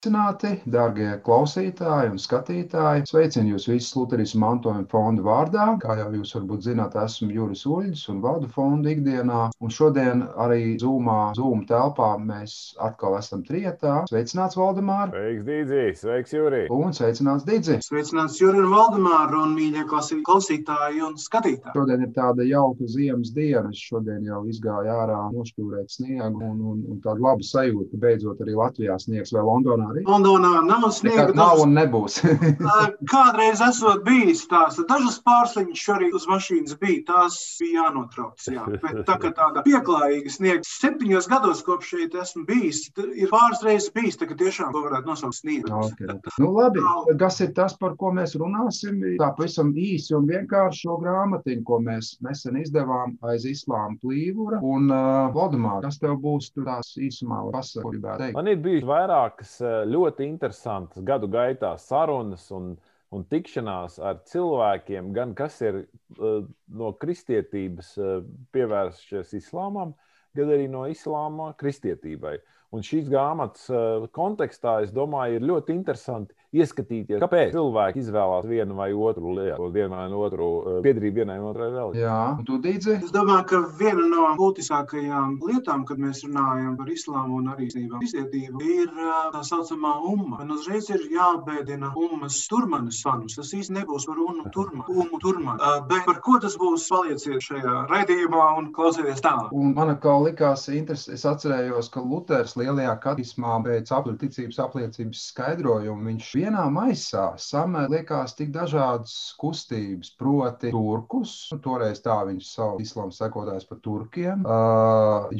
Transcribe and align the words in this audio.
Sveicināti, 0.00 0.50
darbie 0.64 1.10
klausītāji 1.20 2.08
un 2.08 2.16
skatītāji! 2.16 3.02
Sveicinu 3.04 3.50
jūs 3.52 3.66
visus 3.68 3.92
Lutheras 3.98 4.30
mantojuma 4.32 4.86
fonda 4.88 5.20
vārdā. 5.20 5.66
Kā 5.82 5.98
jau 5.98 6.06
jūs 6.14 6.30
varbūt 6.38 6.62
zināt, 6.64 6.94
esmu 6.96 7.28
Juris 7.34 7.66
Uļģis 7.68 8.06
un 8.08 8.22
vadu 8.24 8.48
fondu 8.48 8.88
ikdienā. 8.94 9.50
Un 9.60 9.68
šodien 9.76 10.22
arī 10.40 10.78
Zoomā, 10.80 11.34
Zoom 11.36 11.66
telpā 11.68 12.14
mēs 12.16 12.54
atkal 12.80 13.18
esam 13.18 13.42
trietā. 13.44 13.98
Sveicināts, 14.08 14.56
Valdemār! 14.56 15.12
Sveiks, 15.12 15.44
Dīdzi! 15.50 15.84
Sveiks, 16.00 16.32
Juri! 16.32 16.62
Un 16.72 16.96
sveicināts, 16.96 17.44
Dīdzi! 17.50 17.76
Sveicināts, 17.84 18.40
Juri 18.40 18.64
un 18.64 18.72
Valdemār 18.72 19.36
un 19.36 19.52
mīļie 19.58 19.84
klausītāji 19.90 21.04
un 21.10 21.20
skatītāji! 21.20 21.76
Šodien 21.76 22.08
ir 22.08 22.16
tāda 22.16 22.48
jauka 22.48 22.88
ziemas 22.88 23.34
diena. 23.36 23.68
Es 23.68 23.84
šodien 23.90 24.24
jau 24.24 24.46
izgāju 24.48 24.96
ārā 24.96 25.20
nošķūrēt 25.36 25.92
sniegu 25.92 26.40
un, 26.40 26.56
un, 26.72 26.82
un 26.88 27.04
tādu 27.04 27.28
labu 27.28 27.44
sajūtu, 27.52 27.90
ka 27.92 28.04
beidzot 28.08 28.40
arī 28.40 28.56
Latvijā 28.56 28.96
sniegs 29.04 29.36
vai 29.36 29.44
Londonā 29.44 29.89
arī. 29.90 30.04
Londonā 30.06 30.52
nav 30.66 30.88
sniega. 30.94 31.30
Nav 31.36 31.62
un 31.64 31.74
nebūs. 31.76 32.20
Kādreiz 33.12 33.62
esot 33.64 34.04
bijis 34.06 34.44
tās, 34.50 34.78
dažas 34.88 35.20
pārsliņas 35.26 35.84
šorīt 35.86 36.16
uz 36.16 36.26
mašīnas 36.30 36.78
bija, 36.80 37.02
tās 37.10 37.38
bija 37.60 37.86
jānotrauc. 37.86 38.48
Jā. 38.50 38.66
Bet 38.82 39.02
tā 39.08 39.16
kā 39.22 39.32
tāda 39.36 39.64
pieklājīga 39.66 40.32
sniega, 40.32 40.66
septiņos 40.66 41.28
gados 41.30 41.62
kopš 41.66 41.94
šeit 41.94 42.16
esmu 42.22 42.44
bijis, 42.48 42.86
ir 42.96 43.30
pāris 43.32 43.64
reizes 43.66 43.90
bijis, 43.94 44.18
tā 44.20 44.28
ka 44.30 44.38
tiešām 44.40 44.72
to 44.74 44.84
varētu 44.86 45.10
nosaukt 45.10 45.38
sniegu. 45.38 45.70
Okay. 45.90 46.18
Nu, 46.42 46.52
labi, 46.56 46.82
kas 47.20 47.40
ir 47.44 47.52
tas, 47.56 47.76
par 47.80 47.96
ko 48.00 48.12
mēs 48.16 48.36
runāsim? 48.40 49.00
Tā 49.20 49.30
pavisam 49.36 49.72
īsi 49.76 50.14
un 50.16 50.28
vienkārši 50.30 50.84
šo 50.86 50.98
grāmatiņu, 51.02 51.64
ko 51.66 51.80
mēs 51.84 52.14
nesen 52.24 52.58
izdevām 52.60 53.16
aiz 53.30 53.46
islāma 53.48 53.98
plīvura. 54.02 54.60
Un, 54.64 54.90
uh, 54.90 55.30
Valdemār, 55.34 55.82
kas 55.84 56.00
tev 56.02 56.18
būs 56.22 56.50
tur 56.54 56.68
tās 56.68 56.94
īsumā 57.00 57.42
pasaka, 57.54 57.84
ko 57.84 57.94
gribētu 57.94 58.24
teikt? 58.24 58.36
Man 58.38 58.50
ir 58.52 58.60
bijuši 58.64 58.88
vairākas 58.90 59.56
ļoti 59.86 60.26
interesantas 60.28 61.04
gadu 61.06 61.28
gaitā 61.30 61.74
sarunas 61.78 62.46
un, 62.54 62.72
un 63.14 63.26
tikšanās 63.30 63.98
ar 64.02 64.20
cilvēkiem, 64.30 65.12
gan 65.16 65.34
kas 65.38 65.60
ir 65.64 65.82
uh, 65.82 66.46
no 66.68 66.92
kristietības 67.02 67.92
uh, 67.98 68.20
pievērsušies 68.54 69.34
islāmam, 69.40 69.94
gan 70.36 70.52
arī 70.54 70.68
no 70.70 70.86
islāma 70.90 71.52
kristietībai. 71.60 72.38
Un 72.70 72.86
šīs 72.86 73.08
grāmatas 73.10 73.66
uh, 73.72 74.06
kontekstā, 74.14 74.80
es 74.84 74.94
domāju, 74.94 75.40
ir 75.40 75.48
ļoti 75.50 75.74
interesanti 75.74 76.36
ieskatīties, 76.50 77.20
kāpēc 77.22 77.52
cilvēki 77.54 78.00
izvēlās 78.02 78.46
vienu 78.50 78.74
vai 78.78 78.88
otru 78.90 79.34
lietu, 79.36 79.68
vienu 79.70 79.94
vai 79.94 80.06
otru 80.10 80.48
piedrību 80.84 81.20
vienai 81.22 81.38
vai 81.38 81.50
otrai 81.52 81.68
reliģijai. 81.70 82.02
Jā, 82.02 82.16
tu 82.48 82.58
dīdzi? 82.64 82.96
Es 83.04 83.12
domāju, 83.14 83.44
ka 83.52 83.60
viena 83.78 84.06
no 84.10 84.24
būtiskākajām 84.40 85.36
lietām, 85.46 85.84
kad 85.86 86.00
mēs 86.02 86.24
runājam 86.26 86.74
par 86.80 86.90
islāmu 86.90 87.38
un 87.38 87.52
arī 87.54 87.68
kristietību, 87.70 88.62
ir 88.66 88.90
tā 89.34 89.44
saucamā 89.46 89.94
umma. 90.10 90.40
Man 90.40 90.50
uzreiz 90.56 90.90
ir 90.90 91.06
jābēdina 91.14 91.92
ummas 91.94 92.40
turmanis 92.50 92.98
fanus. 93.06 93.38
Tas 93.38 93.54
īsti 93.54 93.76
nebūs 93.78 94.08
par 94.10 94.18
unu 94.24 94.50
turmanu, 94.54 94.86
umu 94.90 95.22
turmanu. 95.22 95.70
Bet 95.90 96.02
par 96.08 96.18
ko 96.24 96.38
tas 96.42 96.58
būs, 96.58 96.88
palieciet 96.90 97.46
šajā 97.46 97.86
raidījumā 97.90 98.48
un 98.58 98.72
klausieties 98.74 99.22
tālāk. 99.22 99.54
Un 99.54 99.74
man 99.76 99.94
kā 100.02 100.16
likās 100.24 100.66
interesanti, 100.72 101.14
es 101.14 101.26
atcerējos, 101.28 101.92
ka 101.94 102.02
Luters 102.02 102.56
lielajā 102.58 102.96
katismā 103.04 103.60
pēc 103.64 103.94
aplicības 103.94 104.58
apliecības 104.66 105.24
skaidrojumu 105.30 106.10
viņš 106.10 106.30
vienā 106.40 106.64
maisā 106.72 107.26
samēliekas 107.40 108.34
tik 108.38 108.50
dažādas 108.54 109.14
kustības, 109.40 110.12
proti, 110.20 110.72
turkus, 110.74 111.34
nu, 111.52 111.60
toreiz 111.64 112.00
tā 112.04 112.16
viņš 112.28 112.50
sauc 112.50 112.84
islāma 112.84 113.14
sekotājs 113.14 113.68
par 113.68 113.80
turkiem, 113.84 114.46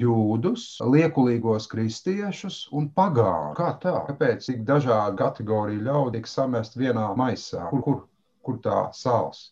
jūdus, 0.02 0.66
liekulīgos 0.84 1.68
kristiešus 1.72 2.66
un 2.76 2.90
pagānu. 2.96 3.54
Kā 3.58 3.72
tā? 3.82 3.96
Kāpēc 4.10 4.50
tik 4.50 4.66
dažādu 4.68 5.18
kategoriju 5.20 5.86
ļaudu 5.88 6.18
tiek 6.18 6.28
samest 6.28 6.76
vienā 6.80 7.10
maisā? 7.18 7.70
Kur, 7.72 7.84
kur, 7.86 8.04
kur 8.46 8.60
tā 8.64 8.84
sāls? 8.96 9.48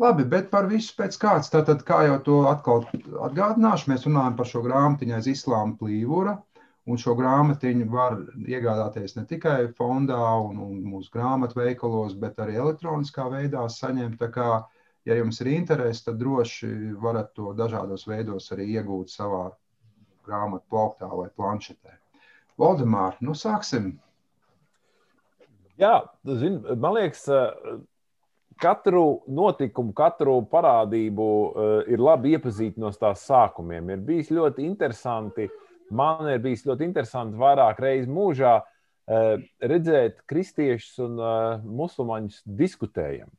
Labi, 0.00 0.24
bet 0.24 0.46
par 0.48 0.64
visu 0.68 0.94
pēc 0.96 1.16
kāds. 1.20 1.50
Tātad, 1.52 1.82
kā 1.84 1.98
jau 2.06 2.14
to 2.24 2.36
atkal 2.48 2.86
atgādināšu, 3.26 3.90
mēs 3.92 4.06
runājam 4.08 4.38
par 4.38 4.48
šo 4.48 4.62
grāmatiņu 4.64 5.16
aiz 5.18 5.28
islāma 5.28 5.76
plīvura. 5.76 6.38
Un 6.90 6.98
šo 6.98 7.14
grāmatiņu 7.14 7.86
var 7.92 8.16
iegādāties 8.50 9.14
ne 9.14 9.22
tikai 9.28 9.68
fondā 9.78 10.18
un, 10.42 10.56
un 10.64 10.78
mūsu 10.90 11.12
grāmatveikalos, 11.14 12.16
bet 12.18 12.40
arī 12.42 12.56
elektroniskā 12.58 13.28
veidā 13.30 13.62
saņemt. 13.70 14.16
Tā 14.18 14.30
kā, 14.34 14.48
ja 15.06 15.18
jums 15.18 15.38
ir 15.44 15.52
interese, 15.52 16.02
tad 16.08 16.18
droši 16.18 16.70
varat 17.02 17.30
to 17.36 17.52
dažādos 17.58 18.08
veidos 18.10 18.50
arī 18.56 18.66
iegūt 18.74 19.12
savā 19.12 19.44
grāmatu 20.26 20.66
plauktā 20.72 21.12
vai 21.12 21.28
planšetē. 21.36 21.94
Valdemār, 22.58 23.20
nu 23.22 23.36
sāksim! 23.38 23.92
Jā, 25.80 25.94
zin, 26.42 26.58
man 26.76 26.98
liekas, 26.98 27.22
katru 28.60 29.22
notikumu, 29.30 29.94
katru 29.96 30.40
parādību 30.50 31.32
ir 31.88 32.02
labi 32.02 32.34
iepazīt 32.34 32.82
no 32.82 32.90
tās 32.92 33.22
sākumiem. 33.30 33.94
Ir 33.94 34.02
bijis 34.10 34.34
ļoti 34.34 34.66
interesanti 34.66 35.46
uh, 35.46 35.66
man 35.90 36.28
ir 36.30 36.40
bijis 36.42 36.64
ļoti 36.66 36.86
interesanti 36.86 37.38
vairāk 37.40 37.80
reizes 37.82 38.10
mūžā 38.10 38.56
uh, 38.60 39.42
redzēt 39.60 40.22
kristiešus 40.30 41.00
un 41.06 41.18
uh, 41.20 41.64
musulmaņus 41.64 42.42
diskutējam. 42.60 43.30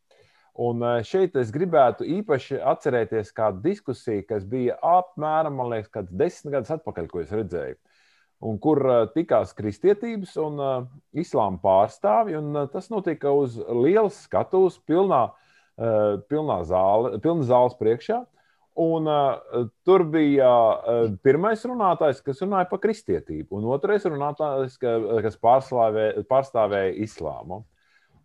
Un 0.62 0.84
uh, 0.84 0.97
šeit 1.07 1.38
es 1.39 1.53
gribētu 1.53 2.07
īpaši 2.19 2.59
atcerēties 2.73 3.31
kādu 3.35 3.63
diskusiju, 3.69 4.25
kas 4.29 4.45
bija 4.47 4.78
apmēram, 4.84 5.56
man 5.59 5.72
liekas, 5.72 5.91
kāds 5.94 6.12
desmit 6.12 6.57
gadus 6.57 6.75
atpakaļ, 6.75 7.07
ko 7.12 7.23
es 7.23 7.31
redzēju. 7.35 7.79
Un 8.41 8.57
kur 8.57 8.79
tikās 9.13 9.51
kristietības 9.53 10.31
un 10.41 10.56
islāma 11.13 11.59
pārstāvji. 11.62 12.39
Un, 12.39 12.63
tas 12.73 12.88
notika 12.89 13.29
uz 13.38 13.59
lielas 13.69 14.18
skatuves, 14.25 14.79
pilnā, 14.89 15.28
pilnā 15.78 16.56
zāle, 16.66 17.19
pilna 17.22 17.45
zāles 17.45 17.78
priekšā. 17.78 18.18
Uh, 18.18 18.41
Un, 18.79 19.07
uh, 19.07 19.65
tur 19.83 20.05
bija 20.07 20.47
uh, 20.47 21.09
pirmais 21.23 21.59
runātājs, 21.67 22.21
kas 22.23 22.39
runāja 22.39 22.69
par 22.69 22.79
kristietību, 22.79 23.57
un 23.59 23.67
otrais 23.67 24.05
runātājs, 24.07 24.77
ka, 24.79 24.93
kas 25.25 25.35
pārstāvēja, 25.43 26.23
pārstāvēja 26.29 26.93
islāmu. 27.03 27.65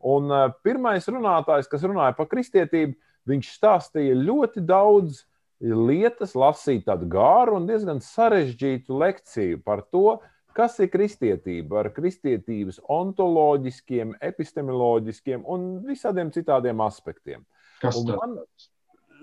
Un, 0.06 0.30
uh, 0.30 0.52
pirmais 0.62 1.08
runātājs, 1.10 1.66
kas 1.72 1.82
runāja 1.82 2.14
par 2.14 2.30
kristietību, 2.30 2.94
viņš 3.26 3.50
stāstīja 3.56 4.14
ļoti 4.20 4.62
daudz 4.62 5.24
lietas, 5.58 6.36
lasīja 6.38 6.92
tādu 6.92 7.08
gāru 7.10 7.58
un 7.58 7.66
diezgan 7.66 7.98
sarežģītu 8.04 9.02
lekciju 9.02 9.60
par 9.66 9.82
to, 9.90 10.20
kas 10.56 10.78
ir 10.80 10.92
kristietība 10.92 11.82
ar 11.82 11.90
kristietības 11.96 12.78
ontoloģiskiem, 12.92 14.14
epistemoloģiskiem 14.30 15.42
un 15.42 15.68
visādiem 15.84 16.30
citādiem 16.32 16.80
aspektiem. 16.86 17.44
Kas 17.82 17.98
tas 17.98 18.14
ir? 18.14 18.70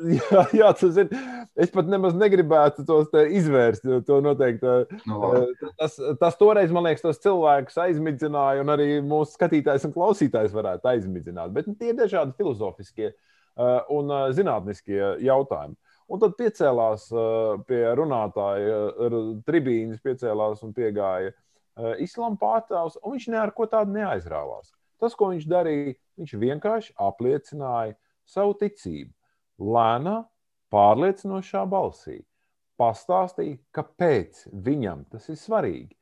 Jā, 0.18 0.44
jā 0.56 0.70
tas 0.78 0.98
ir. 1.02 1.12
Es 1.60 1.72
pat 1.74 1.90
nemaz 1.90 2.16
negribētu 2.18 2.86
tos 2.88 3.12
izvērst. 3.14 3.86
To 4.08 4.20
noteikti, 4.26 4.66
no, 5.10 5.20
nu, 5.20 5.70
tas, 5.78 6.00
tas 6.22 6.38
toreiz, 6.40 6.74
man 6.74 6.88
liekas, 6.88 7.04
tos 7.06 7.22
cilvēkus 7.24 7.78
aizmidzināja, 7.86 8.64
un 8.64 8.74
arī 8.74 8.88
mūsu 9.06 9.38
skatītājs 9.38 9.86
un 9.88 9.94
klausītājs 9.96 10.56
varētu 10.56 10.90
aizmidzināt. 10.96 11.54
Bet 11.54 11.70
tie 11.78 11.92
ir 11.92 12.00
dažādi 12.00 12.36
filozofiskie 12.40 13.14
un 13.94 14.12
zinātniskie 14.34 15.00
jautājumi. 15.28 15.78
Un 16.14 16.20
tad 16.20 16.36
piecēlās 16.38 17.08
pie 17.70 17.82
runātāja 17.98 18.80
tribīnes, 19.48 20.02
piecēlās 20.04 20.66
un 20.66 20.74
piegāja 20.76 21.32
islāma 22.02 22.38
pārstāvs, 22.42 23.00
un 23.02 23.16
viņš 23.16 23.30
ne 23.34 23.40
ar 23.46 23.54
ko 23.56 23.70
tādu 23.70 23.96
neaizrāvās. 23.96 24.74
Tas, 25.02 25.16
ko 25.18 25.32
viņš 25.32 25.46
darīja, 25.50 25.96
viņš 26.20 26.36
vienkārši 26.42 26.96
apliecināja 27.02 27.96
savu 28.30 28.58
ticību 28.60 29.12
lēnā, 29.60 30.22
pārliecinošā 30.74 31.64
balsī 31.70 32.20
pastāstīja, 32.80 33.60
kāpēc 33.76 34.48
viņam 34.66 35.06
tas 35.12 35.30
ir 35.30 35.38
svarīgi. 35.40 35.94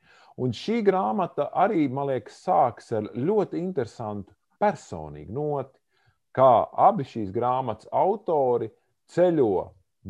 Un 0.41 0.53
šī 0.55 0.79
grāmata 0.87 1.49
arī, 1.59 1.85
man 1.91 2.07
liekas, 2.09 2.39
sākas 2.45 2.91
ar 2.97 3.09
ļoti 3.13 3.59
interesantu 3.59 4.33
personīgu 4.61 5.35
noti, 5.35 5.77
kā 6.31 6.65
abi 6.87 7.05
šīs 7.05 7.33
grāmatas 7.35 7.89
autori 7.91 8.71
ceļo 9.11 9.65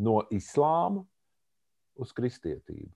no 0.05 0.21
islāma 0.31 1.01
uz 2.01 2.13
kristietību. 2.13 2.91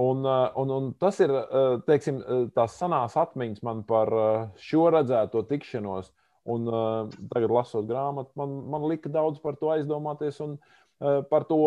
Un, 0.00 0.24
uh, 0.26 0.48
un, 0.58 0.70
un 0.74 0.86
tas 0.98 1.20
ir 1.22 1.30
uh, 1.30 1.76
teiksim, 1.86 2.16
uh, 2.18 2.46
tās 2.56 2.74
sanās 2.80 3.14
atmiņas 3.20 3.62
man 3.62 3.84
par 3.86 4.10
šo 4.58 4.88
redzēto 4.90 5.44
tikšanos 5.46 6.10
Un, 6.44 6.68
uh, 6.68 7.08
tagad, 7.30 7.52
lasot 7.56 7.86
grāmatu, 7.88 8.28
man, 8.36 8.50
man 8.68 8.84
lika 8.90 9.08
daudz 9.08 9.40
par 9.40 9.56
to 9.56 9.70
aizdomāties 9.72 10.42
un 10.44 10.58
uh, 10.58 11.22
par 11.30 11.46
to, 11.48 11.58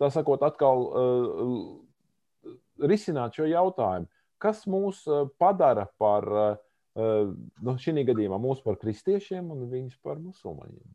tā 0.00 0.10
sakot, 0.12 0.42
atkal 0.44 0.84
uh, 0.84 2.50
risināt 2.84 3.38
šo 3.38 3.48
jautājumu. 3.48 4.10
Kas 4.38 4.66
mūs 4.70 5.00
padara 5.40 5.88
par, 5.98 6.28
uh, 6.28 7.32
nu, 7.64 7.74
šī 7.80 8.04
gadījumā, 8.06 8.38
mūs 8.38 8.60
par 8.62 8.76
kristiešiem 8.78 9.48
un 9.50 9.64
viņus 9.72 9.96
par 10.04 10.20
musulmaņiem? 10.20 10.92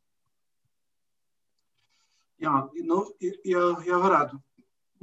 Jā, 2.43 2.53
nu, 2.85 3.01
ja, 3.47 3.65
ja 3.87 3.99
varētu 4.03 4.39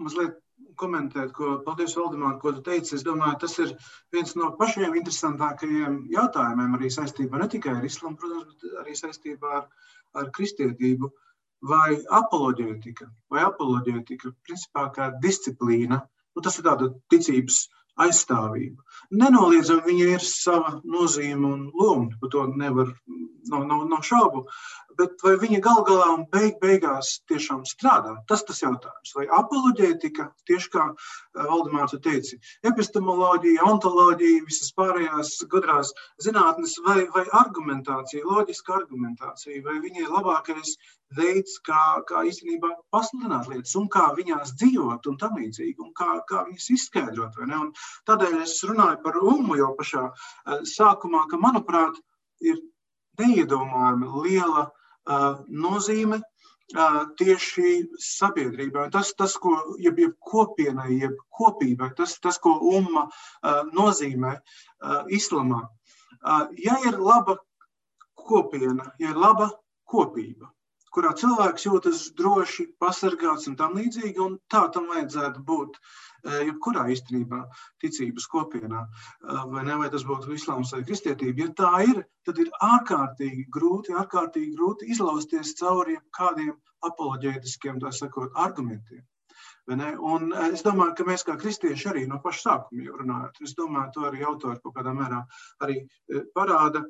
mazliet 0.00 0.38
komentēt, 0.80 1.32
ko 1.36 1.58
paldies 1.64 1.96
Valdemār, 1.98 2.36
ko 2.42 2.52
tu 2.56 2.62
teici. 2.66 2.94
Es 2.96 3.04
domāju, 3.06 3.38
tas 3.44 3.56
ir 3.62 3.74
viens 4.14 4.36
no 4.38 4.52
pašiem 4.60 4.96
interesantākajiem 5.00 5.98
jautājumiem 6.14 6.76
arī 6.78 6.92
saistībā 6.94 7.40
ne 7.40 7.48
tikai 7.52 7.76
ar 7.78 7.88
islamu, 7.88 8.18
protams, 8.20 8.54
bet 8.54 8.78
arī 8.84 8.96
saistībā 8.98 9.56
ar, 9.60 9.66
ar 10.20 10.30
kristietību. 10.36 11.10
Vai 11.70 11.98
apoloģētika, 12.16 13.10
vai 13.28 13.42
apoloģētika, 13.44 14.30
principā 14.48 14.86
kā 14.94 15.10
disciplīna, 15.20 15.98
nu, 16.00 16.44
tas 16.46 16.56
ir 16.56 16.64
tāda 16.64 16.88
ticības 17.12 17.66
aizstāvība. 18.00 18.80
Nenoliedzami 19.20 19.84
viņa 19.90 20.06
ir 20.14 20.24
sava 20.24 20.78
nozīme 20.88 21.50
un 21.50 21.66
loma, 21.76 22.16
par 22.20 22.32
to 22.32 22.46
nevar, 22.56 22.94
nav, 23.50 23.66
nav, 23.68 23.84
nav 23.90 24.06
šaubu 24.06 24.46
bet 24.98 25.22
vai 25.24 25.34
viņa 25.40 25.60
gal 25.64 25.82
galā 25.88 26.08
un 26.14 26.24
beig 26.32 26.58
beigās 26.62 27.12
tiešām 27.30 27.62
strādā? 27.68 28.14
Tas 28.30 28.44
tas 28.46 28.62
jautājums. 28.62 29.12
Vai 29.16 29.26
apoloģētika, 29.38 30.28
tieši 30.50 30.70
kā 30.74 30.86
eh, 30.90 31.42
Valdemārs 31.50 31.96
teica, 32.04 32.38
epistemoloģija, 32.70 33.66
ontoloģija, 33.70 34.46
visas 34.48 34.72
pārējās 34.78 35.34
gudrās 35.52 35.92
zinātnes, 36.24 36.76
vai, 36.86 37.04
vai 37.14 37.26
argumentācija, 37.42 38.26
loģiska 38.26 38.76
argumentācija, 38.80 39.62
vai 39.66 39.78
viņa 39.84 40.04
ir 40.04 40.14
labākais 40.14 40.76
veids, 41.16 41.58
kā, 41.66 41.80
kā 42.06 42.22
īstenībā 42.30 42.70
pasludināt 42.94 43.48
lietas, 43.50 43.74
un 43.78 43.88
kā 43.90 44.10
viņās 44.16 44.54
dzīvot, 44.60 45.08
un 45.10 45.18
tam 45.18 45.38
līdzīgi, 45.40 45.78
un 45.82 45.94
kā, 45.96 46.20
kā 46.30 46.44
viņas 46.48 46.70
izskaidrot. 46.76 47.38
Tādēļ 48.06 48.42
es 48.44 48.58
runāju 48.66 49.00
par 49.04 49.18
ummu 49.22 49.58
jau 49.58 49.72
pašā 49.78 50.06
eh, 50.10 50.60
sākumā, 50.76 51.26
ka, 51.30 51.40
manuprāt, 51.42 51.98
ir 52.40 52.60
neiedomājami 53.20 54.10
liela 54.24 54.68
nozīme 55.48 56.20
tieši 57.18 57.70
sabiedrībai. 57.98 58.90
Tas, 58.94 59.12
tas 59.18 59.34
ko 59.42 59.56
jeb, 59.82 59.98
jeb 59.98 60.14
kopienai, 60.22 61.00
jeb 61.00 61.16
kopībai, 61.34 61.90
tas, 61.98 62.14
tas 62.22 62.38
ko 62.38 62.54
umma 62.78 63.08
nozīmē 63.74 64.36
islamā. 65.10 65.64
Ja 66.62 66.78
ir 66.86 66.98
laba 67.00 67.38
kopiena, 68.14 68.92
ja 69.02 69.10
ir 69.10 69.18
laba 69.18 69.50
kopība, 69.90 70.52
kurā 70.94 71.14
cilvēks 71.16 71.66
jūtas 71.66 72.04
droši, 72.18 72.70
pasargāts 72.82 73.48
un 73.50 73.56
tam 73.58 73.76
līdzīgi, 73.78 74.18
un 74.22 74.38
tā 74.50 74.66
tam 74.74 74.88
vajadzētu 74.90 75.44
būt. 75.46 75.78
Eh, 76.20 76.40
jebkurā 76.50 76.82
īstenībā 76.92 77.38
ticības 77.80 78.26
kopienā, 78.28 78.80
eh, 78.84 79.44
vai, 79.52 79.62
ne, 79.64 79.76
vai 79.80 79.88
tas 79.92 80.02
būtu 80.04 80.34
islāms 80.36 80.74
vai 80.74 80.82
kristietība. 80.84 81.46
Ja 81.46 81.52
tā 81.60 81.70
ir, 81.88 82.02
tad 82.28 82.38
ir 82.42 82.50
ārkārtīgi 82.66 83.46
grūti, 83.48 83.94
ārkārtīgi 83.96 84.52
grūti 84.58 84.90
izlausties 84.92 85.54
cauri 85.56 85.96
kādiem 86.18 86.52
apoloģētiskiem 86.84 87.80
sakot, 87.92 88.32
argumentiem. 88.34 89.06
Un 89.70 90.32
eh, 90.32 90.50
es 90.52 90.62
domāju, 90.66 90.96
ka 90.96 91.04
mēs 91.08 91.24
kā 91.24 91.38
kristieši 91.40 91.88
arī 91.88 92.06
no 92.06 92.20
paša 92.20 92.42
sākuma 92.44 92.84
jau 92.84 93.00
runājam. 93.00 93.32
Es 93.40 93.54
domāju, 93.54 93.92
to 93.94 94.00
arī 94.10 94.24
autori 94.26 94.60
kaut 94.60 94.76
kādā 94.76 94.92
mērā 94.92 95.24
arī 95.62 95.86
parāda, 96.34 96.84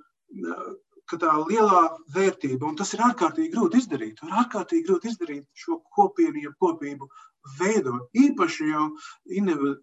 ka 1.11 1.19
tā 1.25 1.33
lielā 1.43 1.83
vērtība, 2.15 2.69
un 2.69 2.79
tas 2.79 2.95
ir 2.95 3.05
ārkārtīgi 3.09 3.53
grūti 3.55 3.83
izdarīt, 3.83 4.23
ir 4.23 4.39
ārkārtīgi 4.45 4.87
grūti 4.89 5.13
izdarīt 5.13 5.65
šo 5.65 5.81
kopienu, 5.97 6.45
ja 6.47 6.55
kopību 6.63 7.11
veidot. 7.59 8.09
Īpaši 8.17 8.69
jau 8.69 8.87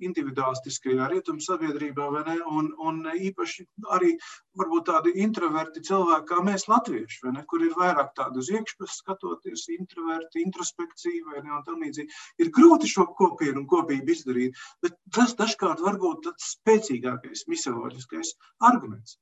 individualistiskajā 0.07 1.07
rietumu 1.11 1.41
sabiedrībā, 1.43 2.07
un, 2.53 2.69
un 2.89 2.99
īpaši 3.29 3.65
arī 3.97 4.13
varbūt 4.59 4.87
tādi 4.91 5.13
introverti 5.23 5.83
cilvēki, 5.89 6.27
kā 6.31 6.43
mēs, 6.45 6.67
latvieši, 6.71 7.21
ne, 7.33 7.43
kur 7.49 7.65
ir 7.65 7.75
vairāk 7.77 8.13
tādu 8.17 8.43
uz 8.43 8.51
iekšpusi 8.53 8.99
skatoties, 9.01 9.67
introverti, 9.77 10.43
introspekcija 10.45 11.31
vai 11.31 11.43
ne, 11.43 11.53
un 11.57 11.67
tam 11.67 11.83
līdzīgi. 11.85 12.21
Ir 12.43 12.53
grūti 12.53 12.89
šo 12.93 13.07
kopienu 13.17 13.63
un 13.63 13.69
kopību 13.69 14.13
izdarīt, 14.15 14.65
bet 14.85 14.97
tas 15.13 15.35
dažkārt 15.39 15.83
var 15.85 16.01
būt 16.01 16.27
tas 16.29 16.51
spēcīgākais 16.57 17.47
misioloģiskais 17.51 18.35
arguments. 18.71 19.17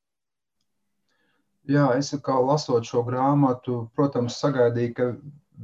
Jā, 1.65 1.85
es 1.97 2.12
kā 2.21 2.35
lasot 2.45 2.85
šo 2.85 3.01
grāmatu, 3.07 3.88
protams, 3.97 4.38
sagaidīju, 4.38 4.94
ka 4.97 5.06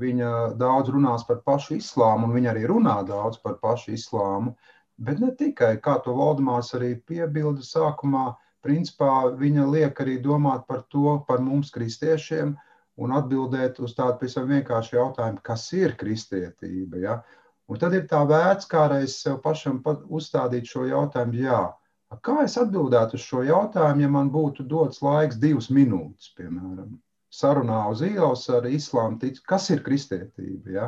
viņa 0.02 0.30
daudz 0.58 0.90
runās 0.90 1.26
par 1.28 1.42
pašu 1.46 1.76
islāmu, 1.78 2.26
un 2.26 2.34
viņa 2.38 2.54
arī 2.54 2.64
runā 2.72 2.96
daudz 3.06 3.38
par 3.44 3.60
pašu 3.62 3.94
islāmu. 3.94 4.56
Bet 4.98 5.20
ne 5.22 5.30
tikai, 5.38 5.76
kā 5.84 6.00
to 6.06 6.16
Valdemārs 6.18 6.74
arī 6.78 6.96
piebilda 6.96 7.62
sākumā, 7.66 8.32
principā 8.66 9.30
viņa 9.38 9.68
liek 9.76 10.02
arī 10.02 10.18
domāt 10.22 10.66
par 10.68 10.82
to, 10.94 11.20
par 11.28 11.42
mums 11.42 11.70
kristiešiem, 11.76 12.56
un 13.02 13.14
atbildēt 13.18 13.80
uz 13.82 13.94
tādu 13.98 14.18
pavisam 14.22 14.50
vienkāršu 14.50 14.98
jautājumu, 14.98 15.42
kas 15.46 15.68
ir 15.74 15.96
kristietība. 16.02 17.02
Ja? 17.02 17.20
Un 17.70 17.80
tad 17.82 17.94
ir 17.98 18.08
tā 18.10 18.24
vērts 18.30 18.70
kādreiz 18.70 19.20
sev 19.22 19.38
pašam 19.46 19.80
uzstādīt 20.10 20.70
šo 20.70 20.86
jautājumu, 20.90 21.46
jā, 21.46 21.62
kā 22.26 22.42
es 22.44 22.58
atbildētu 22.60 23.16
uz 23.16 23.24
šo 23.24 23.46
jautājumu, 23.48 24.04
ja 24.04 24.12
man 24.12 24.32
būtu 24.34 24.66
dots 24.68 25.02
laiks 25.06 25.40
divas 25.40 25.70
minūtes, 25.72 26.34
piemēram 26.38 27.00
sarunā 27.32 27.86
uz 27.92 28.04
ielas 28.04 28.44
ar 28.52 28.68
islāmu 28.68 29.20
ticu, 29.22 29.44
kas 29.48 29.70
ir 29.72 29.84
kristietība. 29.86 30.74
Ja? 30.76 30.88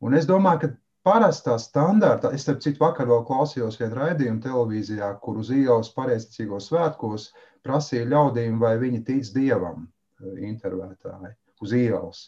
Un 0.00 0.14
es 0.14 0.28
domāju, 0.28 0.62
ka 0.62 0.70
parastā 1.06 1.56
standarta, 1.62 2.32
es 2.34 2.46
starp 2.46 2.62
citu 2.64 2.82
vakar 2.82 3.10
vēl 3.10 3.24
klausījos 3.26 3.80
vienu 3.80 3.98
raidījumu 3.98 4.42
televīzijā, 4.44 5.10
kur 5.22 5.42
uz 5.42 5.50
ielas 5.54 5.90
pareizticīgos 5.96 6.70
svētkos 6.70 7.30
prasīja 7.66 8.06
ļaudīm, 8.12 8.60
vai 8.62 8.76
viņi 8.82 9.02
tic 9.06 9.32
dievam, 9.34 9.88
eh, 10.20 10.40
intervētāji 10.50 11.34
uz 11.62 11.72
ielas. 11.72 12.26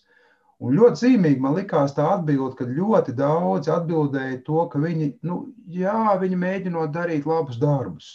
Un 0.58 0.74
ļoti 0.74 1.04
zīmīgi 1.04 1.42
man 1.42 1.54
likās 1.54 1.92
tā 1.94 2.04
atbilde, 2.16 2.56
ka 2.58 2.66
ļoti 2.66 3.12
daudzi 3.18 3.70
atbildēja 3.70 4.40
to, 4.46 4.64
ka 4.72 4.80
viņi, 4.82 5.12
nu, 5.28 5.36
jā, 5.70 6.16
viņi 6.18 6.38
mēģinot 6.40 6.90
darīt 6.96 7.28
labus 7.30 7.60
darbus. 7.62 8.08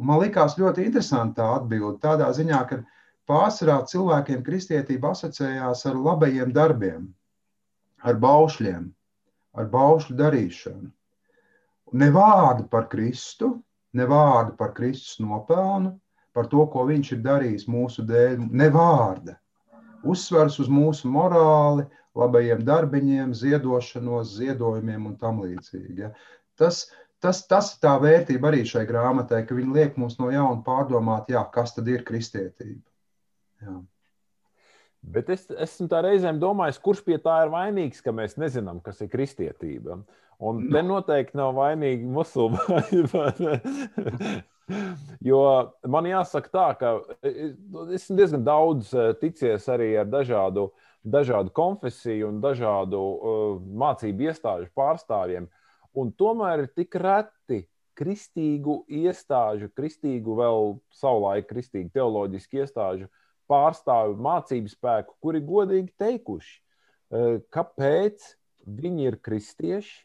Un 0.00 0.08
man 0.08 0.22
likās 0.22 0.56
ļoti 0.58 0.86
interesanti 0.88 1.36
tā 1.42 1.50
atbilde 1.58 2.00
tādā 2.02 2.30
ziņā, 2.38 2.62
ka 2.70 2.80
pārsvarā 3.28 3.82
cilvēkiem 3.90 4.40
kristietība 4.46 5.12
asociējās 5.12 5.84
ar 5.90 6.00
labajiem 6.06 6.56
darbiem, 6.56 7.04
ar 8.00 8.18
baušļiem, 8.24 8.88
ar 9.60 9.70
baušļu 9.76 10.18
darīšanu. 10.18 10.90
Ne 12.00 12.10
vārdu 12.16 12.64
par 12.72 12.88
Kristu, 12.90 13.52
ne 13.94 14.08
vārdu 14.10 14.56
par 14.58 14.72
Kristus 14.74 15.20
nopelnu, 15.22 15.94
par 16.34 16.48
to, 16.50 16.64
ko 16.72 16.88
viņš 16.88 17.12
ir 17.14 17.24
darījis 17.28 17.68
mūsu 17.70 18.02
dēļ, 18.08 18.40
ne 18.50 18.72
vārda. 18.74 19.38
Uzsvars 20.10 20.58
uz 20.62 20.68
mūsu 20.72 21.10
morāli, 21.10 21.86
labajiem 22.18 22.62
darbiņiem, 22.66 23.32
ziedošanos, 23.34 24.36
ziedojumiem 24.38 25.08
un 25.10 25.16
tam 25.20 25.42
līdzīgi. 25.44 25.96
Ja. 26.04 26.12
Tas, 26.58 26.84
tas, 27.22 27.42
tas 27.50 27.72
ir 27.74 27.80
tā 27.82 27.94
vērtība 28.02 28.50
arī 28.50 28.62
šai 28.68 28.84
grāmatai, 28.88 29.42
ka 29.48 29.56
viņi 29.56 29.74
liek 29.74 29.98
mums 30.00 30.18
no 30.20 30.30
jauna 30.32 30.62
pārdomāt, 30.66 31.32
jā, 31.34 31.42
kas 31.54 31.74
tad 31.76 31.90
ir 31.90 32.06
kristietība. 32.06 32.84
Jā. 33.64 33.80
Bet 35.14 35.28
es 35.34 35.44
esmu 35.50 35.88
tā 35.92 36.00
reizēm 36.06 36.38
domājis, 36.40 36.80
kurš 36.80 37.02
pie 37.04 37.18
tā 37.20 37.42
ir 37.44 37.50
vainīgs, 37.52 38.00
ka 38.04 38.12
mēs 38.14 38.38
nezinām, 38.40 38.80
kas 38.84 39.02
ir 39.04 39.10
kristietība. 39.12 39.98
Un 40.44 40.64
te 40.70 40.80
nu. 40.80 40.94
noteikti 40.94 41.36
nav 41.38 41.52
vainīgi 41.58 42.08
musulmaņi. 42.08 43.04
jo 45.30 45.40
man 45.90 46.08
jāsaka 46.08 46.52
tā, 46.52 46.66
ka 46.80 46.94
esmu 47.94 48.16
diezgan 48.18 48.46
daudz 48.46 48.94
eh, 48.94 49.12
ticies 49.20 49.68
arī 49.72 49.92
ar 50.00 50.08
dažādu, 50.10 50.70
dažādu 51.04 51.52
konfesiju 51.52 52.30
un 52.30 52.40
dažādu 52.40 52.98
uh, 52.98 53.40
mācību 53.60 54.30
iestāžu 54.30 54.70
pārstāvjiem. 54.72 55.50
Un 56.00 56.14
tomēr 56.16 56.62
ir 56.62 56.70
tik 56.72 56.96
reti 56.96 57.58
kristīgu 57.94 58.78
iestāžu, 58.88 59.68
kristīgu 59.76 60.38
vēl 60.38 60.72
savulaik 60.96 61.50
kristīgu 61.50 61.92
teoloģisku 61.92 62.62
iestāžu 62.62 63.04
uh, 63.04 63.12
pārstāvju 63.50 64.16
mācību 64.24 64.72
spēku, 64.72 65.16
kuri 65.22 65.42
godīgi 65.44 65.92
teikuši, 66.00 66.54
eh, 66.56 67.40
kāpēc 67.52 68.34
viņi 68.64 69.08
ir 69.10 69.18
kristieši, 69.20 70.04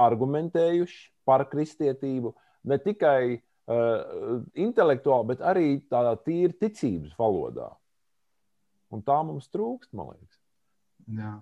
argumentējuši 0.00 1.00
par 1.28 1.44
kristietību 1.50 2.34
ne 2.64 2.78
tikai 2.78 3.42
uh, 3.68 4.40
intelektuāli, 4.54 5.28
bet 5.32 5.44
arī 5.44 5.68
tādā 5.90 6.14
tīri 6.24 6.56
ticības 6.60 7.16
valodā. 7.18 7.70
Un 8.90 9.04
tā 9.06 9.20
mums 9.26 9.50
trūkst, 9.52 9.92
man 9.94 10.12
liekas. 10.12 10.38
Jā, 11.20 11.34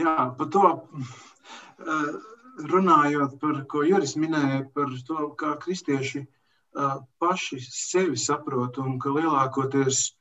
Jā 0.00 0.14
par 0.38 0.50
to 0.54 0.64
uh, 0.70 2.08
runājot, 2.70 3.38
par 3.40 3.62
ko 3.70 3.84
Juris 3.86 4.16
minēja, 4.16 4.64
par 4.74 4.92
to, 5.06 5.30
kā 5.38 5.54
kristieši 5.62 6.24
uh, 6.24 7.00
paši 7.22 7.60
sevi 7.64 8.18
saprot 8.20 8.78
un 8.82 8.98
ka 9.02 9.14
lielākoties 9.14 10.12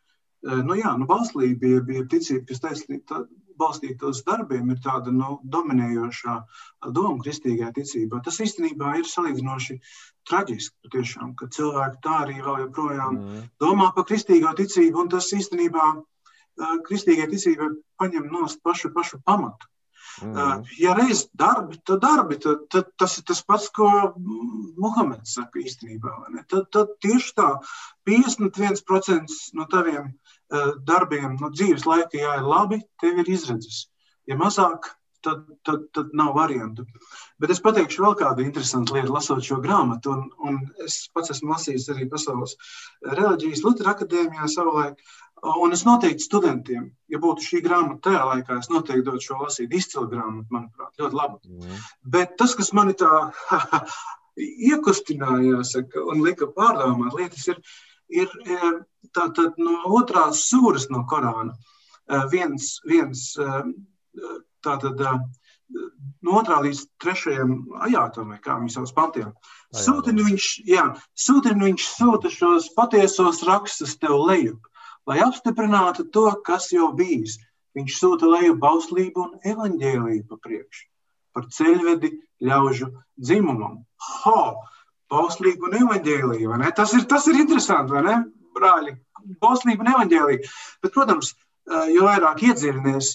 nu 0.44 0.76
jā, 0.76 0.92
nu, 1.00 1.08
valstlība, 1.10 1.78
jeb, 1.78 1.90
jeb 1.98 2.12
ticība, 2.12 2.46
kas 2.50 2.64
taisnība, 2.64 3.24
balstīta 3.60 4.10
uz 4.10 4.22
darbiem, 4.28 4.72
ir 4.74 4.80
tāda 4.84 5.12
nu, 5.14 5.38
dominējošā 5.56 6.38
doma 6.96 7.20
kristīgajā 7.24 7.74
ticībā. 7.78 8.22
Tas 8.26 8.40
īstenībā 8.44 8.96
ir 9.00 9.10
salīdzinoši 9.10 9.78
traģiski, 10.30 10.76
patiešām, 10.88 11.36
ka 11.40 11.50
cilvēki 11.54 12.02
tā 12.06 12.16
arī 12.26 12.40
vēl 12.42 12.64
joprojām 12.66 13.20
mm. 13.20 13.44
domā 13.64 13.92
par 13.96 14.08
kristīgo 14.10 14.54
ticību, 14.58 15.06
un 15.06 15.14
tas 15.14 15.30
īstenībā 15.36 15.92
kristīgajai 16.88 17.30
ticībai 17.32 17.70
paņem 18.02 18.28
nost 18.32 18.62
pašu, 18.66 18.94
pašu 18.96 19.22
pamatu. 19.26 19.70
Mm. 20.22 20.68
Ja 20.78 20.94
reiz 20.94 21.24
darbi, 21.34 21.80
tad 21.88 22.04
darbi, 22.04 22.38
tad, 22.42 22.68
tad 22.70 22.92
tas 23.02 23.16
ir 23.18 23.26
tas 23.26 23.40
pats, 23.48 23.72
ko 23.74 23.88
Muhameds 24.78 25.34
saka 25.40 25.64
īstenībā. 25.64 26.12
Tad, 26.52 26.68
tad 26.76 26.92
tieši 27.02 27.34
tā, 27.40 27.48
51% 28.06 29.40
no 29.58 29.66
taviem 29.72 30.12
uh, 30.12 30.23
darbiem 30.88 31.38
no 31.42 31.50
dzīves 31.54 31.88
laika, 31.90 32.20
ja 32.20 32.36
ir 32.40 32.48
labi, 32.48 32.82
tev 33.02 33.22
ir 33.24 33.32
izredzes. 33.34 33.88
Ja 34.30 34.38
mazāk, 34.40 34.92
tad, 35.24 35.44
tad, 35.64 35.88
tad 35.96 36.14
nav 36.14 36.36
variantu. 36.36 36.86
Bet 37.42 37.52
es 37.54 37.62
pateikšu 37.64 38.04
vēl 38.06 38.16
kādu 38.20 38.44
interesantu 38.46 38.98
lietu, 38.98 39.14
lasot 39.16 39.44
šo 39.46 39.60
grāmatu. 39.64 40.14
Un, 40.14 40.24
un 40.48 40.86
es 40.86 41.04
pats 41.16 41.34
esmu 41.34 41.54
lasījis 41.54 41.90
arī 41.94 42.08
Pasaules 42.12 42.56
reliģijas 43.04 43.64
Lutera 43.66 43.94
akadēmijā 43.96 44.50
savulaik. 44.52 45.00
Un 45.64 45.76
es 45.76 45.82
noteikti 45.84 46.24
studentiem, 46.24 46.86
ja 47.12 47.20
būtu 47.20 47.44
šī 47.44 47.60
grāmata 47.66 48.06
tajā 48.08 48.28
laikā, 48.30 48.62
es 48.62 48.70
noteikti 48.72 49.04
dotu 49.10 49.26
šo 49.26 49.42
lasīt. 49.42 49.74
Izcila 49.76 50.08
grāmata, 50.12 50.48
manuprāt, 50.56 50.94
ļoti 51.02 51.20
laba. 51.20 51.42
Mm. 51.44 51.82
Bet 52.16 52.38
tas, 52.40 52.54
kas 52.56 52.72
mani 52.78 52.96
tā 53.00 53.10
iekustināja, 54.70 55.58
jāsaka, 55.58 56.06
un 56.14 56.24
lika 56.24 56.48
pārdomāt 56.56 57.18
lietas, 57.20 57.50
ir, 57.52 57.60
ir 58.10 58.32
e, 58.44 58.74
tātad 59.16 59.60
no 59.62 59.80
otrās 60.00 60.48
sūras 60.50 60.90
no 60.90 61.06
Korāna. 61.10 61.54
E, 61.54 62.20
viens, 62.34 62.76
viens 62.88 63.30
e, 63.38 63.64
tātad 64.64 65.00
no 66.24 66.36
otrā 66.40 66.60
līdz 66.64 66.84
trešajam 67.02 67.56
ajātam, 67.88 68.34
vai 68.34 68.42
kā 68.44 68.60
viņi 68.60 68.76
sauc 68.76 68.92
pantiem. 68.96 69.32
Sūtini 69.74 70.26
viņš, 70.28 70.50
jā, 70.70 70.90
sūtini 71.18 71.72
viņš 71.72 71.88
sūta 71.96 72.30
šos 72.32 72.70
patiesos 72.78 73.42
rakstus 73.48 73.98
tev 73.98 74.20
lejup 74.28 74.62
lai 75.10 75.20
apstiprinātu 75.24 76.08
to, 76.12 76.28
kas 76.48 76.72
jau 76.74 76.92
bijis. 76.96 77.38
Viņš 77.74 77.96
sūta 77.98 78.30
leju 78.30 78.56
bauslību 78.62 79.24
un 79.24 79.32
evaņģēlību 79.50 80.28
pa 80.30 80.38
priekšu 80.44 80.90
par 81.34 81.48
ceļvedi 81.50 82.12
ļaužu 82.46 82.92
dzimumam. 83.18 83.80
Ho! 83.98 84.42
Bauslība 85.14 85.70
un 85.70 85.80
evaņģēlīja, 85.84 86.52
vai 86.52 86.60
ne? 86.64 86.72
Tas 86.76 86.94
ir, 86.98 87.06
tas 87.10 87.28
ir 87.30 87.40
interesanti, 87.42 87.94
vai 87.94 88.04
ne, 88.08 88.16
brāļi? 88.58 88.96
Bauslība 89.44 89.86
un 89.86 89.92
evaņģēlīja. 89.94 90.54
Bet, 90.84 90.94
protams, 90.96 91.34
jo 91.94 92.08
vairāk 92.08 92.42
iedziļinies, 92.50 93.12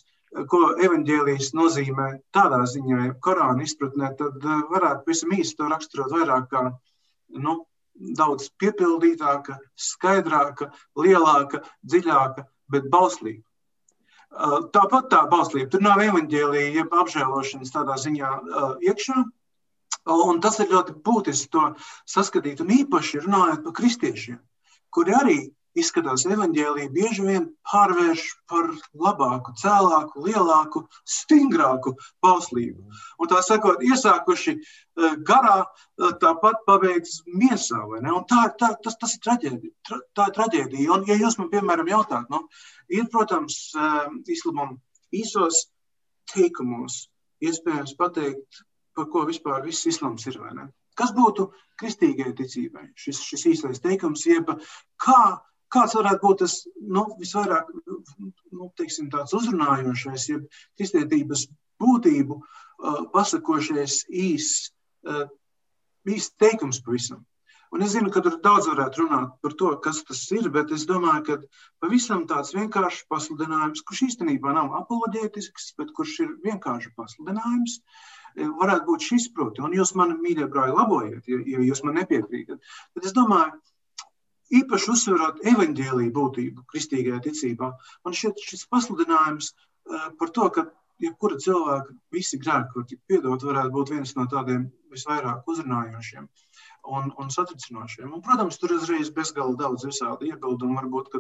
ko 0.49 0.61
evaņģēlijas 0.85 1.55
nozīmē 1.57 2.11
tādā 2.37 2.61
ziņā, 2.69 3.09
Korāna 3.25 3.65
izpratnē, 3.65 4.13
tad 4.19 4.45
varētu 4.45 5.05
pavisam 5.07 5.35
īsti 5.39 5.59
to 5.59 5.69
raksturot 5.73 6.15
vairāk 6.15 6.49
kā 6.53 6.65
nu, 7.45 7.57
daudz 8.19 8.49
piepildītāka, 8.61 9.59
skaidrāka, 9.75 10.71
lielāka, 10.99 11.63
dziļāka, 11.83 12.47
bet 12.73 12.89
bauslība. 12.93 13.45
Tāpat 14.75 15.09
tā 15.11 15.23
bauslība. 15.31 15.71
Tur 15.73 15.83
nav 15.83 16.03
evaņģēlīja, 16.05 16.75
jeb 16.83 16.95
apžēlošanas 16.95 17.73
tādā 17.75 17.97
ziņā 17.99 18.33
iekšā. 18.85 19.23
Un 20.09 20.41
tas 20.41 20.59
ir 20.63 20.71
ļoti 20.73 20.97
būtiski 21.05 21.53
to 21.53 21.65
saskatīt. 22.09 22.63
Un 22.65 22.73
īpaši 22.81 23.25
runājot 23.27 23.65
par 23.67 23.77
kristiešiem, 23.77 24.41
kuri 24.95 25.17
arī 25.19 25.39
izskatās 25.79 26.25
evaņģēlīja 26.27 26.91
bieži 26.95 27.25
vien 27.27 27.47
pārvērš 27.71 28.25
par 28.51 28.71
labāku, 29.05 29.53
cēlāku, 29.61 30.25
lielāku, 30.27 30.85
stingrāku 31.07 31.95
bauslību. 32.25 32.87
Un 33.21 33.31
tā 33.31 33.41
sakot, 33.45 33.85
iesākuši 33.85 34.55
eh, 34.57 35.19
garā, 35.29 35.59
eh, 35.67 36.15
tāpat 36.23 36.65
pabeigts 36.67 37.21
miesā. 37.29 37.83
Tā, 38.31 38.43
tā, 38.61 38.73
tas, 38.85 38.99
tas 39.01 39.17
ir 39.17 39.25
traģēdija. 39.27 40.01
Tā 40.17 40.29
ir 40.31 40.37
traģēdija. 40.41 40.89
Un, 40.97 41.07
ja 41.11 41.19
jūs 41.21 41.39
man, 41.41 41.51
piemēram, 41.53 41.91
jautājat, 41.93 42.33
nu, 42.33 42.45
ir, 42.89 43.07
protams, 43.13 43.61
eh, 43.77 44.01
islamam 44.35 44.79
īsos 45.15 45.67
teikumos 46.33 47.07
iespējams 47.45 47.95
pateikt, 47.99 48.65
par 48.99 49.09
ko 49.13 49.25
vispār 49.29 49.63
viss 49.65 49.87
islams 49.87 50.27
ir. 50.27 50.41
Kas 50.99 51.15
būtu 51.15 51.53
kristīgai 51.79 52.35
ticībai? 52.35 52.89
Šis, 52.99 53.23
šis 53.23 53.47
īsais 53.55 53.85
teikums, 53.85 54.27
jeb 54.27 54.51
kā 54.99 55.21
Kāds 55.73 55.97
varētu 55.99 56.25
būt 56.25 56.39
tas 56.43 56.55
nu, 56.81 57.05
visvairāk 57.21 57.69
nu, 57.77 58.71
teiksim, 58.81 59.11
uzrunājošais, 59.37 60.29
jeb 60.31 60.47
kristietības 60.79 61.45
būtību 61.83 62.39
uh, 62.39 63.03
pasakošais 63.13 64.01
īsts 64.09 64.71
uh, 65.05 65.27
īs 66.09 66.31
teikums 66.41 66.81
pavisam. 66.85 67.21
Un 67.75 67.85
es 67.85 67.93
zinu, 67.93 68.11
ka 68.13 68.23
tur 68.25 68.39
daudz 68.45 68.67
varētu 68.71 69.03
runāt 69.03 69.33
par 69.45 69.55
to, 69.61 69.71
kas 69.85 70.01
tas 70.09 70.21
ir, 70.33 70.47
bet 70.53 70.71
es 70.77 70.87
domāju, 70.89 71.25
ka 71.27 71.35
pavisam 71.85 72.25
tāds 72.31 72.55
vienkāršs 72.57 73.05
pasludinājums, 73.13 73.83
kurš 73.89 74.05
īstenībā 74.07 74.55
nav 74.57 74.73
apoloģētisks, 74.79 75.75
bet 75.81 75.93
kurš 75.99 76.15
ir 76.25 76.31
vienkārši 76.47 76.95
pasludinājums, 76.97 77.77
e, 77.81 78.49
varētu 78.63 78.89
būt 78.89 79.09
šis, 79.11 79.29
proti, 79.37 79.65
un 79.69 79.77
jūs 79.77 79.93
man, 80.01 80.17
mīļie 80.25 80.49
brāļi, 80.55 80.77
labojiet, 80.81 81.29
ja, 81.29 81.43
ja 81.55 81.67
jūs 81.69 81.85
man 81.85 82.01
nepiekrītat. 82.01 82.73
Tad 82.97 83.11
es 83.11 83.17
domāju, 83.21 83.53
īpaši 84.63 84.93
uzsverot 84.95 85.45
evaņģēlīju 85.53 86.17
būtību 86.17 86.65
kristīgajā 86.73 87.21
ticībā. 87.29 87.73
Man 88.05 88.17
šķiet, 88.17 88.45
šis 88.49 88.65
pasludinājums 88.73 89.53
uh, 89.53 90.09
par 90.17 90.33
to, 90.33 90.49
ka 90.57 90.71
jebkura 91.05 91.37
ja 91.37 91.45
cilvēka 91.45 91.99
visi 92.17 92.41
grēki, 92.41 92.73
kur 92.73 92.89
tik 92.89 93.05
piedot, 93.11 93.45
varētu 93.45 93.77
būt 93.77 93.93
viens 93.93 94.17
no 94.17 94.25
tādiem 94.33 94.71
visvairāk 94.89 95.45
uzrunājošiem 95.53 96.25
un, 96.89 97.13
un 97.21 97.31
satricinošiem. 97.33 98.11
Un, 98.13 98.23
protams, 98.25 98.59
tur 98.61 98.75
uzreiz 98.77 99.13
bezgalīgi 99.15 99.61
daudz 99.61 99.87
visādi 99.89 100.33
iebildumu, 100.33 100.79
varbūt 100.81 101.13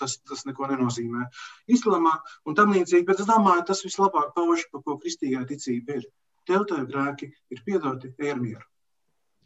tas, 0.00 0.18
tas 0.28 0.44
neko 0.48 0.68
nenozīmē 0.72 1.28
islamā 1.76 2.16
un 2.48 2.58
tam 2.58 2.74
līdzīgi, 2.74 3.06
bet 3.08 3.22
es 3.22 3.30
domāju, 3.30 3.66
tas 3.70 3.84
vislabāk 3.86 4.34
pauž, 4.36 4.66
par 4.72 4.84
ko 4.84 4.98
kristīgā 5.02 5.44
ticība 5.48 6.00
ir. 6.00 6.06
Tev 6.44 6.66
tev 6.68 6.84
grēki 6.90 7.30
ir 7.54 7.64
piedoti, 7.64 8.12
ej 8.20 8.34
ar 8.34 8.40
mieru. 8.42 8.66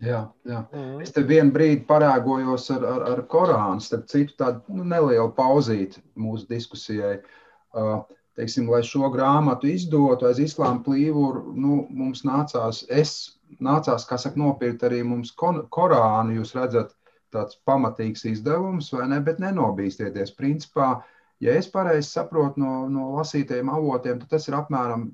Jā, 0.03 0.21
jā. 0.47 0.61
Mm. 0.71 1.01
Es 1.03 1.11
te 1.15 1.25
vienu 1.27 1.51
brīdi 1.55 1.83
parēgojos 1.87 2.69
ar, 2.77 2.85
ar, 2.87 3.05
ar 3.13 3.23
Korānu, 3.31 3.83
starp 3.83 4.07
citu, 4.11 4.37
tādu 4.39 4.79
nu, 4.79 4.87
nelielu 4.87 5.33
pauzīti 5.35 6.03
mūsu 6.19 6.47
diskusijai. 6.51 7.17
Uh, 7.75 8.05
teiksim, 8.38 8.68
lai 8.71 8.80
šo 8.87 9.11
grāmatu 9.14 9.68
izdotu 9.71 10.28
aiz 10.28 10.40
islāma 10.42 10.83
plīvuru, 10.87 11.52
nu, 11.59 11.83
mums 11.90 12.25
nācās, 12.26 12.85
es 12.88 13.14
nācās, 13.64 14.07
kā 14.09 14.18
saka, 14.21 14.40
nopirkt 14.40 14.85
arī 14.87 15.02
mums 15.07 15.35
Korānu. 15.37 16.38
Jūs 16.38 16.54
redzat, 16.57 16.95
tāds 17.35 17.59
pamatīgs 17.68 18.25
izdevums, 18.30 18.92
vai 18.95 19.09
ne, 19.11 19.18
bet 19.25 19.42
nenobīstieties. 19.42 20.33
Principā, 20.38 20.92
ja 21.45 21.57
es 21.59 21.68
pareizi 21.73 22.09
saprotu 22.09 22.62
no, 22.62 22.87
no 22.92 23.11
lasītajiem 23.18 23.75
avotiem, 23.75 24.23
tad 24.23 24.38
tas 24.38 24.49
ir 24.49 24.57
apmēram 24.57 25.11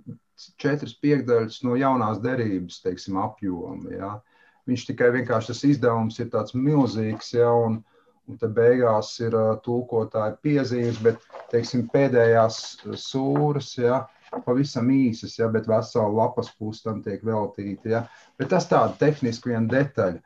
četras 0.60 0.94
piekdaļas 1.02 1.62
no 1.66 1.74
jaunās 1.78 2.20
derības, 2.22 2.82
teiksim, 2.86 3.18
apjoma. 3.22 3.90
Ja. 3.94 4.12
Uh, 4.14 4.34
Viņš 4.68 4.86
tikai 4.88 5.10
vienkārši 5.18 5.52
tas 5.52 5.62
izdevums 5.68 6.18
ir 6.22 6.30
tāds 6.32 6.54
milzīgs, 6.56 7.34
ja, 7.36 7.50
un, 7.66 7.82
un 8.28 8.38
te 8.40 8.48
beigās 8.50 9.12
ir 9.22 9.36
uh, 9.36 9.54
tulkotāja 9.64 10.36
piezīmes, 10.44 11.00
bet 11.04 11.24
teiksim, 11.52 11.86
pēdējās 11.92 12.60
sūras, 13.00 13.74
ja, 13.78 14.04
pavisam 14.46 14.90
īsas, 14.90 15.36
ja, 15.38 15.48
bet 15.52 15.68
vesela 15.70 16.10
lapas 16.10 16.50
puse 16.58 16.84
tam 16.86 17.02
tiek 17.04 17.24
veltīta. 17.26 17.90
Ja. 17.90 18.02
Bet 18.40 18.50
tas 18.54 18.68
tāda 18.70 18.96
tehniski 19.00 19.52
viena 19.52 19.68
detaļa. 19.70 20.22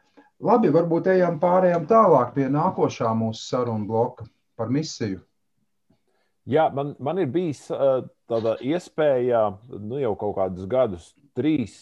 Labi, 0.49 0.71
varbūt 0.71 1.11
ejam 1.11 1.41
pārējām 1.43 1.89
tālāk 1.91 2.35
pie 2.37 2.47
nākošā 2.55 3.11
mūsu 3.19 3.43
sarunu 3.43 3.89
bloka 3.89 4.29
par 4.59 4.71
misiju. 4.71 5.25
Jā, 6.49 6.69
man, 6.73 6.95
man 7.03 7.19
ir 7.21 7.29
bijis 7.29 7.67
uh, 7.75 8.07
tāda 8.31 8.55
iespēja 8.65 9.49
nu, 9.75 9.99
jau 10.01 10.15
kaut 10.17 10.39
kādus 10.39 10.69
gadus, 10.71 11.11
trīs 11.37 11.75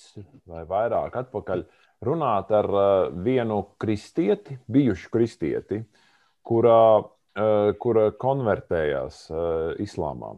vai 0.49 0.65
vairāk 0.67 1.21
atpakaļ, 1.21 1.63
uh, 1.63 1.85
runāt 2.05 2.51
ar 2.55 2.69
uh, 2.69 2.89
vienu 3.25 3.63
kristieti, 3.81 4.59
bijušu 4.69 5.11
kristieti, 5.13 5.83
kura, 5.83 6.06
uh, 6.47 7.73
kura 7.83 8.11
konvertējās 8.21 9.27
uh, 9.33 9.75
islāmā. 9.83 10.35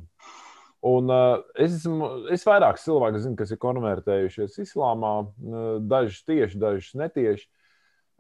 Un, 0.89 1.11
uh, 1.11 1.41
es, 1.59 1.81
esmu, 1.81 2.09
es 2.35 2.47
vairāk 2.47 2.79
cilvēku 2.83 3.23
zinu, 3.23 3.37
kas 3.39 3.53
ir 3.55 3.61
konvertējušies 3.63 4.61
islāmā, 4.63 5.15
dažus 5.91 6.23
tieši, 6.29 6.61
dažus 6.61 6.93
netieši. 6.99 7.49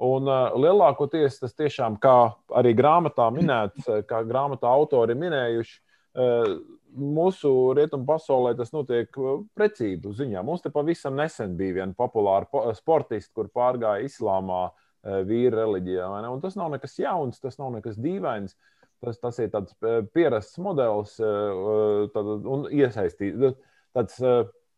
Un 0.09 0.31
uh, 0.31 0.55
lielākoties 0.59 1.41
tas 1.43 1.55
tiešām, 1.59 1.99
kā 2.03 2.17
arī 2.55 2.75
grāmatā 2.79 3.29
minēts, 3.35 3.87
kā 4.11 4.23
grāmatā 4.27 4.71
autori 4.71 5.17
minējuši, 5.19 5.79
uh, 6.19 6.53
mūsu 6.99 7.51
rietumu 7.77 8.07
pasaulē 8.09 8.55
tas 8.59 8.71
notiek 8.75 9.15
precīzu 9.59 10.15
ziņā. 10.19 10.43
Mums 10.47 10.63
te 10.65 10.71
pavisam 10.75 11.19
nesen 11.19 11.53
bija 11.59 11.83
viena 11.83 11.95
populāra 11.99 12.73
sportista, 12.79 13.35
kur 13.37 13.51
pārgāja 13.55 14.07
islāmā 14.09 14.63
uh, 14.71 14.85
vīra 15.05 15.63
reliģijā. 15.63 16.09
Tas 16.43 16.59
nav 16.59 16.73
nekas 16.75 16.99
jauns, 16.99 17.41
tas 17.43 17.59
nav 17.61 17.73
nekas 17.77 17.99
dīvains. 18.01 18.57
Tas, 18.99 19.19
tas 19.23 19.37
ir 19.39 19.53
tāds 19.53 19.77
uh, 19.79 20.01
pierasts 20.11 20.59
modelis 20.59 21.13
tad, 22.15 22.31
un 22.51 22.65
iesaistīts. 22.75 23.55
Tāds, 23.95 24.19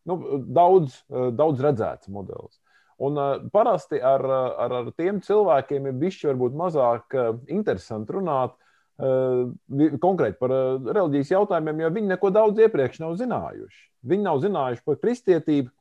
nu, 0.08 0.16
daudz, 0.44 1.00
daudz 1.36 1.62
redzēts 1.64 2.10
modelis. 2.12 2.60
Un 3.00 3.16
parasti 3.48 3.96
ar, 4.04 4.20
ar, 4.60 4.74
ar 4.82 4.90
tiem 4.92 5.22
cilvēkiem 5.24 5.88
ir 5.88 5.96
bijis 6.02 6.20
varbūt 6.28 6.56
mazāk 6.56 7.16
interesanti 7.48 8.12
runāt, 8.12 8.52
konkrēti 9.00 10.36
par 10.40 10.52
reliģijas 10.52 11.32
jautājumiem, 11.32 11.80
jo 11.80 11.90
viņi 11.96 12.12
neko 12.12 12.30
daudz 12.34 12.60
iepriekš 12.60 13.00
nav 13.00 13.16
zinājuši. 13.20 13.80
Viņi 14.10 14.26
nav 14.26 14.40
zinājuši 14.44 14.84
par 14.84 14.98
kristietību. 15.00 15.72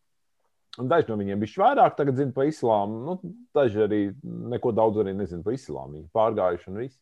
Daži 0.78 1.10
no 1.10 1.18
viņiem 1.20 1.42
bija 1.42 1.64
vairāk, 1.64 1.96
tagad 1.98 2.20
zina 2.20 2.36
par 2.36 2.48
islāmu. 2.48 3.00
Nu, 3.08 3.36
daži 3.58 3.84
arī 3.88 4.02
neko 4.54 4.72
daudz 4.78 5.02
arī 5.02 5.16
nezina 5.18 5.44
par 5.44 5.58
islāmu. 5.58 5.98
Viņi 5.98 6.12
pārgājuši 6.16 6.70
un 6.72 6.82
viss. 6.84 7.00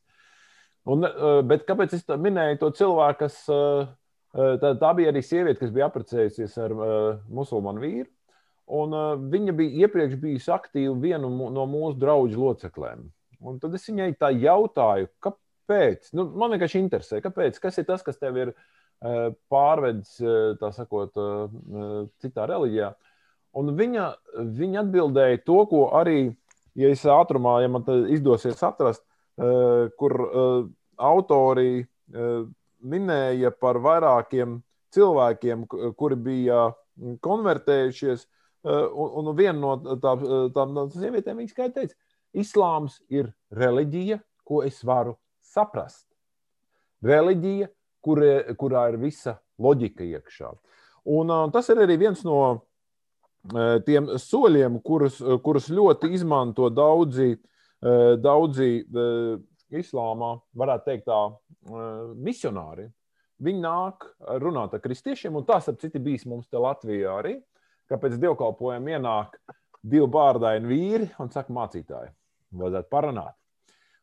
Un, 0.88 1.04
bet 1.50 1.66
kāpēc 1.68 1.98
es 1.98 2.06
minēju 2.08 2.62
to 2.62 2.70
cilvēku, 2.80 3.26
kas 3.26 3.42
tā, 3.44 4.70
tā 4.80 4.92
bija 4.96 5.12
arī 5.12 5.20
sieviete, 5.20 5.60
kas 5.60 5.74
bija 5.76 5.90
apprecējusies 5.92 6.56
ar 6.64 6.76
musulmanu 7.28 7.84
vīru? 7.84 8.08
Un, 8.68 8.92
uh, 8.92 9.14
viņa 9.32 9.54
bija 9.56 9.86
iepriekš 9.86 10.18
bijusi 10.20 10.52
aktīva 10.52 10.96
vienu 11.00 11.30
no 11.32 11.64
mūsu 11.72 11.96
draugu 12.02 12.36
locekļiem. 12.36 13.06
Un 13.48 13.60
tad 13.64 13.76
es 13.78 13.86
viņai 13.88 14.10
tā 14.20 14.34
jautāju, 14.36 15.08
kāpēc. 15.24 16.10
Nu, 16.18 16.26
man 16.36 16.52
vienkārši 16.56 16.82
interesē, 16.84 17.22
kāpēc, 17.24 17.62
kas 17.64 17.80
ir 17.80 17.88
tas, 17.88 18.04
kas 18.04 18.20
tev 18.20 18.40
ir 18.42 18.52
uh, 18.52 19.30
pārvedis, 19.52 20.18
uh, 20.20 20.58
tā 20.60 20.74
sakot, 20.76 21.16
uh, 21.16 22.10
citā 22.20 22.50
reliģijā. 22.52 22.92
Un 23.58 23.74
viņa, 23.78 24.08
viņa 24.58 24.84
atbildēja 24.84 25.42
to, 25.48 25.60
ko 25.72 25.88
arī, 25.98 26.30
ja 26.78 26.92
es 26.94 27.06
ātrumā, 27.10 27.58
ja 27.64 27.72
man 27.74 27.86
izdosies 28.14 28.62
atrast, 28.66 29.04
uh, 29.42 29.88
kur 29.98 30.18
uh, 30.24 30.64
autori 30.98 31.82
uh, 31.82 32.46
minēja 32.86 33.52
par 33.58 33.82
vairākiem 33.82 34.60
cilvēkiem, 34.94 35.66
kuri 35.98 36.18
bija 36.30 36.68
konvertējušies 37.26 38.28
Eh, 38.68 38.90
un, 38.94 39.28
un 39.28 39.36
viena 39.38 39.60
no 39.60 39.98
tām, 40.02 40.24
tām 40.52 40.74
no 40.76 40.88
sievietēm 40.92 41.40
viņa 41.40 41.54
skaidri 41.54 41.76
teica, 41.76 41.96
islāms 42.36 42.98
ir 43.14 43.30
reliģija, 43.56 44.20
ko 44.48 44.64
es 44.66 44.82
varu 44.88 45.16
saprast. 45.46 46.08
Reliģija, 47.06 47.70
kur, 48.04 48.24
kurā 48.60 48.88
ir 48.92 48.98
visa 49.00 49.38
loģika 49.62 50.04
iekšā. 50.04 50.52
Un, 51.14 51.32
tas 51.54 51.70
ir 51.72 51.80
arī 51.86 51.96
viens 52.02 52.24
no 52.28 52.40
tiem 53.88 54.12
soļiem, 54.20 54.80
kurus, 54.84 55.20
kurus 55.44 55.70
ļoti 55.74 56.12
izmanto 56.18 56.70
daudzi, 56.74 57.34
uh, 57.38 58.16
daudzi 58.20 58.70
uh, 58.84 59.36
islāmā, 59.72 60.36
varētu 60.58 60.90
teikt, 60.90 61.08
tā 61.08 61.20
uh, 61.28 62.16
misionāri. 62.16 62.88
Viņi 63.44 63.62
nāk 63.62 64.08
runāt 64.42 64.74
ar 64.74 64.82
kristiešiem, 64.82 65.36
un 65.38 65.46
tas, 65.46 65.68
ap 65.70 65.78
citu, 65.82 66.02
bijis 66.02 66.26
mums 66.26 66.50
te 66.50 66.58
Latvijā 66.58 67.20
arī. 67.20 67.38
Uh, 67.38 67.58
ka 67.90 68.00
pēc 68.02 68.18
dievkalpojuma 68.22 68.98
ienāk 68.98 69.36
divi 69.88 70.08
bārdaini 70.12 70.70
vīri 70.70 71.10
un 71.22 71.32
saka, 71.34 71.54
mācītāji, 71.56 72.12
vajadzētu 72.60 72.92
parunāt. 72.92 73.36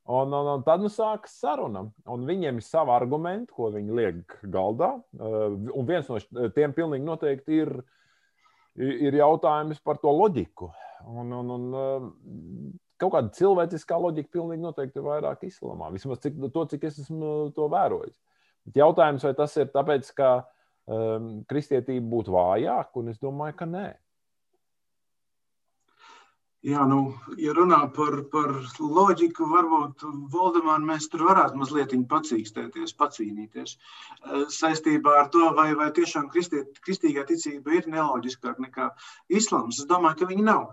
Un, 0.05 0.33
un, 0.37 0.51
un 0.59 0.63
tad 0.65 0.83
nu 0.85 0.91
sākas 0.93 1.39
saruna. 1.41 1.87
Un 2.13 2.27
viņiem 2.29 2.59
ir 2.61 2.65
savi 2.65 2.93
argumenti, 2.93 3.55
ko 3.57 3.71
viņi 3.73 3.95
liek 3.97 4.35
galdā. 4.53 4.91
Uh, 5.17 5.57
un 5.73 5.89
viens 5.89 6.11
no 6.11 6.19
tiem 6.57 6.75
pilnīgi 6.77 7.07
noteikti 7.07 7.61
ir, 7.63 7.73
ir 8.81 9.19
jautājums 9.21 9.81
par 9.85 10.01
to 10.03 10.13
loģiku. 10.13 10.71
Un, 11.05 11.33
un, 11.37 11.51
un, 11.53 11.67
uh, 11.77 12.73
kaut 13.01 13.13
kāda 13.17 13.33
cilvēciskā 13.37 13.99
loģika 14.01 14.33
pilnīgi 14.39 14.65
noteikti 14.65 15.01
ir 15.01 15.07
vairāk 15.07 15.45
islamā. 15.49 15.91
Vismaz 15.95 16.23
cik, 16.25 16.39
to, 16.55 16.65
cik 16.71 16.87
es 16.89 17.01
esmu 17.05 17.51
to 17.57 17.69
vērojis. 17.73 18.17
Bet 18.65 18.81
jautājums, 18.81 19.25
vai 19.27 19.35
tas 19.37 19.57
ir 19.61 19.69
tāpēc, 19.75 20.09
ka 20.17 20.31
um, 20.41 21.43
kristietība 21.51 22.07
būtu 22.15 22.35
vājāka, 22.35 23.03
un 23.03 23.13
es 23.13 23.21
domāju, 23.21 23.59
ka 23.59 23.69
nē. 23.69 23.89
Jā, 26.65 26.85
nu, 26.89 26.99
ja 27.37 27.53
runā 27.53 27.79
par, 27.93 28.15
par 28.33 28.55
loģiku, 28.81 29.45
varbūt 29.51 30.05
Valdemāri 30.33 30.87
mēs 30.89 31.11
tur 31.13 31.27
varētu 31.29 31.59
mazliet 31.61 31.93
pacīkstēties, 32.09 32.95
pacīnīties 33.01 33.75
saistībā 34.55 35.19
ar 35.21 35.29
to, 35.35 35.51
vai, 35.59 35.67
vai 35.77 35.91
tiešām 35.99 36.31
kristiet, 36.33 36.81
kristīgā 36.87 37.27
ticība 37.29 37.77
ir 37.77 37.91
neloģiskāka 37.93 38.65
nekā 38.65 38.89
islāms. 39.41 39.83
Es 39.83 39.91
domāju, 39.91 40.23
ka 40.23 40.31
viņi 40.33 40.47
nav. 40.49 40.65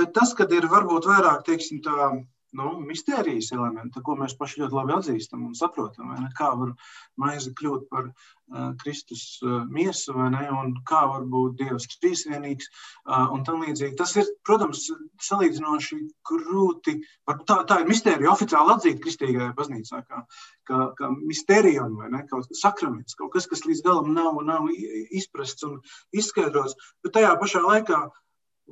Bet 0.00 0.10
tas, 0.18 0.34
kad 0.34 0.50
ir 0.58 0.66
varbūt 0.74 1.06
vairāk, 1.06 1.46
teiksim, 1.46 1.84
tā 1.86 2.10
nu, 2.56 2.72
mistērijas 2.84 3.50
elementi, 3.56 4.02
ko 4.04 4.16
mēs 4.18 4.34
paši 4.38 4.62
ļoti 4.62 4.76
labi 4.78 4.94
atzīstam 4.96 5.44
un 5.48 5.54
saprotam. 5.58 6.12
Kā 6.38 6.50
var 6.56 6.74
maize 7.20 7.52
kļūt 7.56 7.88
par 7.92 8.08
uh, 8.08 8.70
Kristus 8.80 9.24
uh, 9.44 9.64
miesu, 9.68 10.14
ne, 10.32 10.44
un 10.54 10.74
kā 10.88 11.02
var 11.10 11.26
būt 11.28 11.58
Dievs 11.60 11.88
trīsvienīgs 11.98 12.68
uh, 12.70 13.28
un 13.34 13.44
tam 13.46 13.64
līdzīgi. 13.64 13.96
Tas 13.98 14.14
ir, 14.20 14.30
protams, 14.46 14.86
salīdzinoši 15.28 16.00
grūti. 16.30 16.98
Tā, 17.28 17.58
tā 17.68 17.80
ir 17.82 17.90
mistērija 17.90 18.32
oficiāli 18.32 18.74
atzīta 18.76 19.04
kristīgajā 19.04 19.50
baznīcā, 19.58 20.02
kā, 20.08 20.22
kā, 20.70 20.84
kā 20.98 21.10
misterijam 21.18 21.98
vai 22.00 22.12
ne, 22.14 22.24
kaut 22.30 22.48
sakraments, 22.56 23.18
kaut 23.18 23.34
kas, 23.34 23.48
kas 23.50 23.66
līdz 23.68 23.84
galam 23.84 24.14
nav, 24.16 24.40
nav 24.46 24.70
izprasts 24.72 25.66
un 25.68 25.82
izskaidrots, 26.16 26.78
bet 27.04 27.18
tajā 27.18 27.34
pašā 27.40 27.64
laikā 27.66 28.06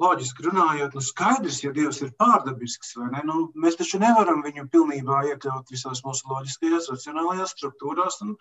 loģiski 0.01 0.45
runājot, 0.47 0.95
nu 0.97 1.03
skaidrs, 1.05 1.63
ja 1.65 1.73
Dievs 1.77 2.03
ir 2.05 2.13
pārdabisks, 2.21 2.93
vai 2.99 3.09
ne? 3.15 3.23
Nu, 3.29 3.47
mēs 3.65 3.79
taču 3.81 4.01
nevaram 4.03 4.43
viņu 4.45 4.67
pilnībā 4.73 5.23
iekļaut 5.31 5.73
visās 5.73 6.03
mūsu 6.05 6.29
loģiskajās, 6.33 6.91
racionālajās 6.93 7.55
struktūrās 7.57 8.21
un, 8.27 8.35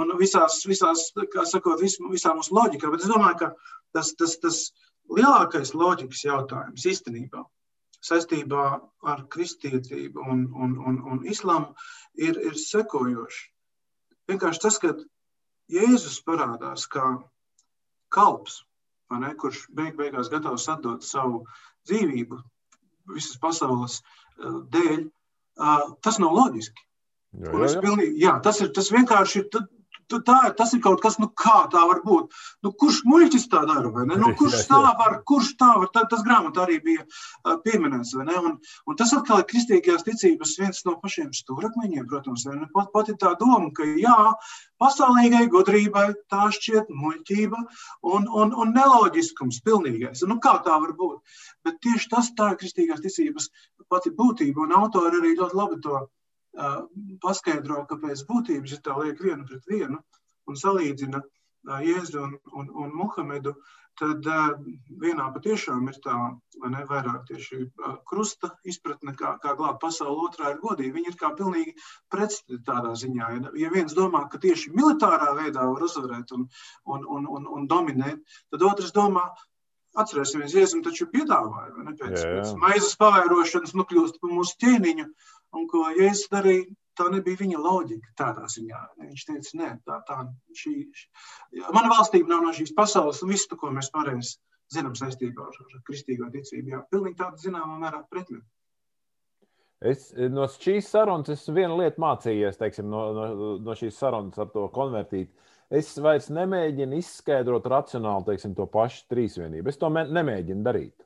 un 0.00 0.14
visās, 0.20 0.62
visās, 0.68 1.10
kā 1.34 1.44
sakot, 1.48 1.82
vis, 1.84 1.98
visā 2.10 2.34
mūsu 2.36 2.56
loģikā. 2.56 2.92
Bet 2.92 3.04
es 3.04 3.12
domāju, 3.12 3.40
ka 3.42 3.50
tas, 3.96 4.14
tas, 4.20 4.38
tas 4.42 4.60
lielākais 5.12 5.74
loģikas 5.76 6.24
jautājums 6.24 6.88
īstenībā 6.94 7.44
saistībā 8.04 8.64
ar 9.12 9.24
kristietību 9.32 10.24
un, 10.28 10.44
un, 10.60 10.76
un, 10.88 11.00
un 11.12 11.24
islāmu 11.28 11.72
ir, 12.20 12.36
ir 12.36 12.56
sekojoši. 12.60 13.46
Vienkārši 14.28 14.62
tas, 14.64 14.78
ka 14.80 14.92
Jēzus 15.72 16.18
parādās 16.26 16.84
kā 16.92 17.04
kalps, 18.12 18.60
ne, 19.12 19.34
kurš 19.40 19.66
beig 19.76 19.96
beigās 19.98 20.30
gatavs 20.32 20.68
atdot 20.72 21.04
savu 21.06 21.44
dzīvību 21.88 22.40
visas 23.14 23.38
pasaules 23.40 24.00
uh, 24.00 24.60
dēļ, 24.72 25.04
uh, 25.04 25.86
tas 26.04 26.20
nav 26.22 26.34
loģiski. 26.38 26.86
Jā, 27.34 27.50
jā, 27.50 27.70
jā. 27.74 27.80
Pilnīgi, 27.82 28.14
jā, 28.22 28.34
tas, 28.42 28.60
ir, 28.62 28.70
tas 28.74 28.90
vienkārši 28.94 29.40
ir 29.42 29.48
tā, 30.10 30.38
tas 30.58 30.74
ir 30.76 30.82
kaut 30.84 31.02
kas, 31.02 31.18
nu, 31.22 31.28
kā 31.28 31.64
tā 31.72 31.82
var 31.88 32.00
būt. 32.04 32.34
Nu, 32.64 32.72
kurš 32.80 33.02
muļķis 33.08 33.46
tā 33.52 33.64
dara? 33.68 33.90
Nu, 34.10 34.32
kurš 34.38 34.66
tā 34.70 34.80
var, 34.84 35.18
kurš 35.28 35.54
tā 35.60 35.70
var? 35.80 35.90
Tā, 35.94 36.04
tas 36.10 36.24
grāmatā 36.26 36.64
arī 36.64 36.80
bija 36.84 37.04
uh, 37.04 37.56
pieminēts. 37.64 38.14
Un, 38.20 38.56
un 38.86 38.98
tas 39.00 39.14
atkal 39.16 39.42
ir 39.42 39.48
kristīgās 39.50 40.06
ticības 40.06 40.56
viens 40.60 40.84
no 40.88 40.96
pašiem 41.02 41.32
stūrakmeņiem, 41.36 42.08
protams. 42.10 42.46
Pat, 42.74 42.90
pat 42.94 43.12
ir 43.12 43.18
tā 43.20 43.34
doma, 43.40 43.70
ka 43.76 43.86
jā, 44.00 44.18
pasaulīgai 44.82 45.44
gudrībai 45.52 46.08
tā 46.32 46.48
šķiet 46.54 46.90
muļķība 46.92 47.60
un, 48.14 48.26
un, 48.28 48.52
un 48.52 48.74
neloģiskums 48.76 49.62
pilnīgais. 49.66 50.24
Nu, 50.28 50.40
kā 50.42 50.58
tā 50.66 50.76
var 50.82 50.96
būt? 50.98 51.38
Bet 51.64 51.80
tieši 51.84 52.10
tas 52.12 52.32
tā 52.38 52.52
ir 52.52 52.60
kristīgās 52.60 53.04
ticības 53.04 53.50
pati 53.92 54.12
būtība, 54.14 54.66
un 54.66 54.76
autori 54.80 55.20
arī 55.20 55.34
ļoti 55.38 55.58
labi 55.60 55.80
to 55.84 56.04
paskaidro, 57.22 57.84
kāpēc 57.90 58.26
būtības 58.28 58.76
ir 58.76 58.82
tā 58.84 58.96
liek 59.00 59.22
vienu 59.22 59.46
pret 59.48 59.70
vienu 59.70 60.02
un 60.48 60.60
salīdzina 60.60 61.22
Jēzu 61.64 62.20
un, 62.20 62.34
un, 62.52 62.68
un 62.84 62.90
Muhamedu, 62.92 63.54
tad 63.98 64.26
vienā 65.00 65.28
patiešām 65.32 65.86
ir 65.88 65.96
tā, 66.04 66.16
vai 66.60 66.70
ne, 66.72 66.82
vairāk 66.88 67.22
tieši 67.30 67.60
krusta 68.10 68.50
izpratne, 68.68 69.14
kā, 69.16 69.36
kā 69.42 69.54
glābt 69.56 69.80
pasauli, 69.80 70.26
otrā 70.26 70.52
ir 70.52 70.60
godība. 70.60 70.98
Viņi 70.98 71.12
ir 71.12 71.18
kā 71.20 71.30
pilnīgi 71.38 71.74
pretstati 72.12 72.60
tādā 72.66 72.92
ziņā. 72.98 73.30
Ja 73.60 73.72
viens 73.72 73.96
domā, 73.96 74.26
ka 74.28 74.42
tieši 74.42 74.74
militārā 74.76 75.30
veidā 75.38 75.64
var 75.70 75.86
uzvarēt 75.88 76.34
un, 76.36 76.48
un, 76.84 77.08
un, 77.16 77.26
un, 77.38 77.48
un 77.58 77.68
dominēt, 77.70 78.20
tad 78.52 78.66
otrs 78.68 78.92
domā, 78.92 79.30
Atcerēsimies, 79.94 80.50
Jēzus 80.56 80.82
taču 80.82 81.06
piedāvāja, 81.06 81.84
ne, 81.86 81.92
pēc, 81.94 82.14
jā, 82.18 82.26
jā. 82.26 82.38
pēc 82.40 82.56
maizes 82.58 82.96
pavairošanas 82.98 83.76
nokļūst 83.78 84.16
par 84.18 84.32
mūsu 84.34 84.56
ķēniņu, 84.64 85.04
un 85.58 85.68
ko 85.70 85.84
Jēzus 85.94 86.30
darīja, 86.32 86.66
tā 86.98 87.08
nebija 87.12 87.40
viņa 87.40 87.60
loģika 87.60 88.14
tādā 88.18 88.48
ziņā. 88.50 88.80
Viņš 89.02 89.26
teica, 89.28 89.52
nē, 89.60 89.70
tā, 89.86 90.00
tā 90.08 90.18
šī, 90.60 90.74
šī. 90.94 91.06
mana 91.74 91.90
valstība 91.92 92.34
nav 92.34 92.44
no 92.46 92.54
šīs 92.56 92.74
pasaules, 92.76 93.22
un 93.24 93.32
visu, 93.34 93.58
ko 93.58 93.72
mēs 93.74 93.90
pārējais 93.94 94.36
zinām 94.74 94.94
saistībā 94.98 95.48
ar, 95.48 95.62
ar 95.64 95.80
kristīgo 95.86 96.30
ticību, 96.34 96.74
jā, 96.74 96.82
pilnīgi 96.90 97.18
tāda 97.20 97.40
zināmā 97.42 97.78
mērā 97.82 98.04
pretmeta. 98.10 98.46
Es 99.84 100.06
no 100.32 100.46
šīs 100.48 100.86
sarunas 100.88 101.34
es 101.34 101.42
vienu 101.52 101.76
lietu 101.80 102.00
mācījies, 102.00 102.56
teiksim, 102.56 102.86
no, 102.88 103.08
no, 103.12 103.48
no 103.60 103.74
šīs 103.76 103.98
sarunas 103.98 104.38
ar 104.40 104.48
to 104.54 104.68
konvertītu 104.72 105.34
es 105.74 105.94
vairs 106.02 106.28
nemēģinu 106.32 106.98
izskaidrot 107.00 107.66
racionāli 107.70 108.28
teiksim, 108.30 108.54
to 108.56 108.66
pašu 108.70 109.04
trīsvienību. 109.12 109.70
Es 109.70 109.80
to 109.80 109.90
nemēģinu 109.90 110.64
darīt. 110.66 111.03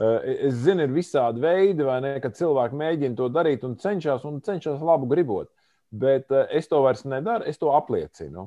Eh, 0.00 0.46
es 0.48 0.54
zinu, 0.64 0.86
ir 0.86 0.92
visādi 0.96 1.42
veidi, 1.42 1.84
ne, 2.00 2.14
kad 2.24 2.36
cilvēki 2.38 2.78
mēģina 2.80 3.18
to 3.18 3.26
darīt 3.28 3.66
un 3.68 3.74
cenšas, 3.80 4.24
un 4.24 4.38
cenšas 4.46 4.80
labu 4.80 5.10
gribot. 5.10 5.50
Bet 5.92 6.32
eh, 6.32 6.46
es 6.56 6.70
to 6.70 6.80
vairs 6.86 7.04
nedaru, 7.04 7.44
es 7.50 7.60
to 7.60 7.74
apliecinu. 7.76 8.46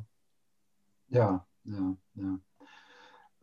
Jā, 1.13 1.29
jā, 1.69 1.91
jā. 2.23 2.33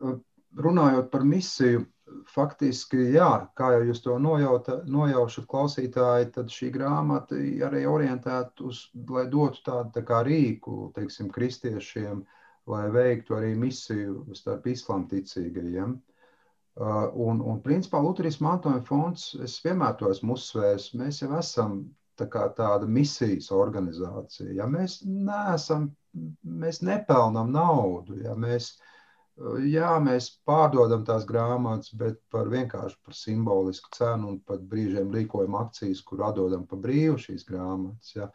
Eh, 0.03 0.19
runājot 0.67 1.07
par 1.13 1.23
misiju, 1.23 1.85
faktiski, 2.27 2.99
jā, 3.15 3.29
kā 3.55 3.71
jau 3.77 3.87
jūs 3.87 4.03
to 4.03 4.17
nojauta, 4.19 4.81
nojaušat, 4.91 5.47
klausītāji, 5.47 6.33
tad 6.35 6.51
šī 6.51 6.73
grāmata 6.75 7.39
arī 7.69 7.85
orientēta 7.87 8.67
uz, 8.67 8.89
lai 9.07 9.29
dotu 9.31 9.63
tādu 9.69 9.95
tā 9.95 10.03
kā 10.03 10.19
rīku, 10.27 10.89
teiksim, 10.97 11.31
kristiešiem, 11.31 12.25
lai 12.67 12.85
veiktu 12.91 13.39
arī 13.39 13.55
misiju 13.55 14.25
starp 14.35 14.67
islām 14.67 15.07
ticīgajiem. 15.07 15.95
Uh, 15.95 16.10
un, 16.79 17.41
un 17.41 17.63
principā 17.63 17.99
Lutheris 18.03 18.39
mantojuma 18.43 18.83
fonds, 18.87 19.31
es 19.43 19.57
vienmēr 19.65 19.97
to 19.99 20.11
esmu 20.11 20.37
uzsvērs, 20.37 20.91
mēs 20.99 21.23
jau 21.23 21.33
esam 21.39 21.81
tā 22.19 22.27
kā 22.31 22.45
tāda 22.55 22.87
misijas 22.87 23.49
organizācija. 23.55 24.51
Ja 24.59 24.69
mēs 24.69 25.01
neesam, 25.05 25.89
mēs 26.43 26.81
nepelnam 26.85 27.51
naudu, 27.51 28.21
ja 28.23 28.35
mēs 28.37 28.75
uh, 28.75 28.87
Jā, 29.63 29.91
mēs 30.03 30.27
pārdodam 30.45 31.05
tās 31.07 31.23
grāmatas, 31.27 31.93
bet 31.97 32.17
par 32.33 32.49
vienkārši 32.51 32.97
par 33.05 33.15
simbolisku 33.15 33.89
cenu 33.95 34.33
un 34.33 34.39
pat 34.45 34.65
brīžiem 34.73 35.13
rīkojam 35.15 35.55
akcijas, 35.57 36.01
kur 36.05 36.25
atdodam 36.27 36.65
pa 36.67 36.77
brīvu 36.85 37.17
šīs 37.25 37.47
grāmatas. 37.47 38.11
Ja. 38.17 38.27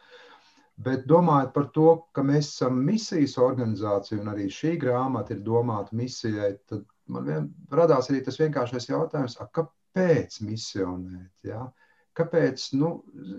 Bet 0.87 1.07
domājot 1.09 1.53
par 1.55 1.69
to, 1.77 1.91
ka 2.17 2.25
mēs 2.27 2.49
esam 2.55 2.81
misijas 2.89 3.37
organizācija 3.41 4.19
un 4.23 4.33
arī 4.33 4.49
šī 4.53 4.75
grāmata 4.81 5.37
ir 5.37 5.45
domāta 5.47 5.97
misijai, 5.97 6.55
tad 6.69 6.83
man 7.13 7.27
vien, 7.27 7.49
radās 7.73 8.11
arī 8.11 8.23
tas 8.27 8.39
vienkāršais 8.41 8.89
jautājums, 8.91 9.37
a, 9.41 9.49
kāpēc 9.59 10.41
misionēt? 10.47 11.33
Ja? 11.47 11.67
Kāpēc? 12.17 12.71
Nu, 12.81 12.91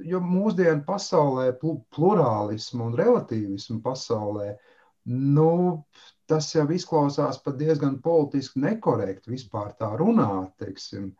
jo 0.06 0.21
mūsdienu 0.21 0.84
pasaulē, 0.86 1.49
plurālismu 1.95 2.91
un 2.91 2.97
relativismu 2.99 3.80
pasaulē, 3.86 4.51
nu, 5.10 5.51
tas 6.30 6.49
jau 6.53 6.67
izklausās 6.75 7.39
pat 7.43 7.58
diezgan 7.58 7.97
politiski 8.03 8.62
nekorekti 8.62 9.34
vispār 9.34 9.73
tā 9.80 9.93
runāt, 9.99 10.53
teiksim, 10.62 11.13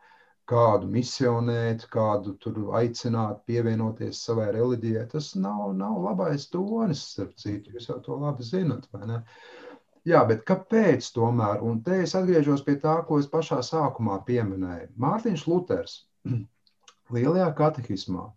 kādu 0.48 0.88
misionēt, 0.92 1.84
kādu 1.92 2.34
tur 2.40 2.60
aicināt 2.78 3.42
pievienoties 3.48 4.22
savai 4.24 4.48
reliģijai. 4.56 5.06
Tas 5.12 5.34
nav, 5.36 5.72
nav 5.76 5.98
labais 6.06 6.46
tonis, 6.52 7.04
starp 7.14 7.34
citu, 7.40 7.74
jūs 7.74 7.90
jau 7.90 7.98
to 8.04 8.16
labi 8.22 8.46
zinat, 8.46 8.86
vai 8.94 9.08
ne? 9.10 9.18
Jā, 10.06 10.22
bet 10.28 10.44
kāpēc 10.48 11.08
tomēr? 11.14 11.62
Un 11.64 11.80
te 11.82 12.02
es 12.04 12.14
atgriežos 12.18 12.62
pie 12.66 12.76
tā, 12.82 12.98
ko 13.08 13.18
es 13.22 13.28
pašā 13.30 13.58
sākumā 13.66 14.20
pieminēju. 14.28 14.92
Mārtiņš 15.00 15.44
Luters 15.50 15.96
lielajā 17.14 17.48
katehismā, 17.58 18.28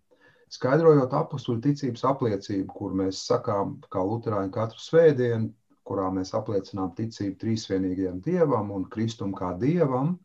skaidrojot 0.52 1.14
apakstuļu 1.16 1.62
ticības 1.68 2.04
apliecību, 2.10 2.68
kur 2.74 2.96
mēs 2.98 3.22
sakām, 3.28 3.78
kā 3.92 4.02
Luterāņi 4.04 4.52
katru 4.54 4.82
svētdienu, 4.82 5.52
kurā 5.86 6.08
mēs 6.14 6.34
apliecinām 6.38 6.92
ticību 6.98 7.38
trīsvienīgajam 7.42 8.20
dievam 8.24 8.70
un 8.74 8.84
Kristum 8.90 9.32
kā 9.36 9.52
dievam, 9.58 10.16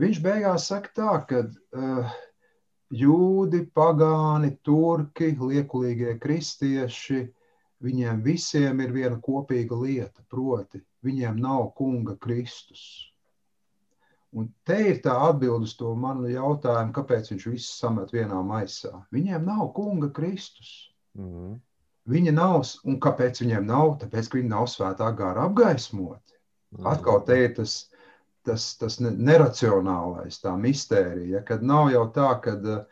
viņš 0.00 0.20
beigās 0.24 0.68
saka 0.70 0.92
tā, 0.96 1.16
ka 1.28 1.42
uh, 1.44 2.14
jūdi, 2.94 3.64
pagāni, 3.76 4.54
turki, 4.64 5.34
liekulīgie 5.40 6.16
kristieši, 6.22 7.24
viņiem 7.82 8.22
visiem 8.22 8.80
ir 8.80 8.92
viena 8.92 9.18
kopīga 9.20 9.76
lieta, 9.80 10.22
proti, 10.30 10.82
viņiem 11.04 11.40
nav 11.40 11.72
kunga 11.78 12.16
Kristus. 12.16 12.84
Un 14.34 14.48
te 14.66 14.76
ir 14.90 14.98
tā 15.02 15.14
atbilde 15.28 15.68
uz 15.68 15.76
to 15.78 15.92
manu 15.94 16.26
jautājumu, 16.30 16.94
kāpēc 16.94 17.30
viņš 17.30 17.44
visus 17.52 17.78
samet 17.78 18.10
vienā 18.14 18.40
maisā. 18.42 19.04
Viņiem 19.14 19.44
nav 19.46 19.68
kunga 19.76 20.10
Kristus. 20.10 20.90
Mm 21.14 21.30
-hmm. 21.30 21.60
Viņa 22.04 22.32
nav, 22.36 22.64
un 22.84 22.98
kāpēc 23.00 23.40
viņiem 23.40 23.66
nav? 23.66 23.98
Tāpēc, 24.00 24.28
ka 24.28 24.38
viņi 24.38 24.48
nav 24.48 24.66
svētā 24.68 25.08
gara 25.16 25.46
apgaismoti. 25.48 26.34
Mm. 26.76 26.86
Atkal 26.86 27.22
te 27.24 27.38
ir 27.44 27.54
tas, 27.56 27.76
tas, 28.44 28.66
tas 28.76 28.98
neracionālais, 29.00 30.40
tā 30.42 30.52
mistērija, 30.60 31.44
kad 31.48 31.62
nav 31.62 31.92
jau 31.92 32.04
tā, 32.12 32.28
ka 32.44 32.56
eh, 32.58 32.82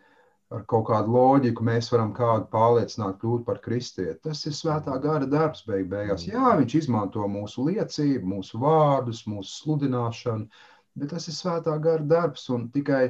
ar 0.53 0.65
kaut 0.69 0.87
kādu 0.91 1.15
loģiku 1.15 1.65
mēs 1.65 1.89
varam 1.93 2.13
kādu 2.17 2.47
pārliecināt, 2.53 3.19
kļūt 3.23 3.45
par 3.47 3.61
kristieti. 3.65 4.21
Tas 4.27 4.45
ir 4.49 4.57
svētā 4.57 4.99
gara 5.03 5.29
darbs 5.29 5.65
beig 5.69 5.89
beigās. 5.91 6.27
Jā, 6.29 6.55
viņš 6.61 6.77
izmanto 6.83 7.27
mūsu 7.31 7.67
liecību, 7.71 8.35
mūsu 8.35 8.61
vārdus, 8.63 9.25
mūsu 9.31 9.55
sludināšanu, 9.63 10.65
bet 10.99 11.15
tas 11.15 11.29
ir 11.29 11.39
svētā 11.39 11.77
gara 11.83 12.05
darbs 12.15 12.49
un 12.53 12.69
tikai 12.75 13.05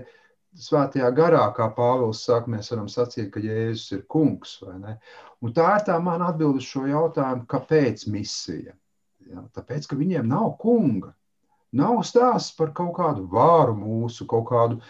svētajā 0.58 1.08
garā, 1.16 1.46
kā 1.56 1.70
Pāvils 1.76 2.22
saka, 2.26 2.50
mēs 2.52 2.70
varam 2.72 2.88
sacīt, 2.92 3.30
ka 3.32 3.40
Jēzus 3.40 3.96
ir 3.96 4.04
kungs. 4.12 4.58
Un 4.62 5.56
tā 5.56 5.68
ir 5.78 5.86
tā 5.88 5.98
mana 6.02 6.30
atbilde 6.32 6.60
uz 6.60 6.68
šo 6.68 6.84
jautājumu, 6.90 7.48
kāpēc 7.48 8.06
misija? 8.12 8.76
Ja, 9.32 9.46
tāpēc, 9.56 9.88
ka 9.88 9.96
viņiem 9.96 10.28
nav 10.28 10.56
kunga. 10.60 11.14
Nav 11.72 12.02
stāsts 12.04 12.52
par 12.58 12.74
kaut 12.76 12.92
kādu 12.98 13.24
vāru 13.32 13.72
mūsu, 13.78 14.26
kaut 14.28 14.50
kādu, 14.50 14.82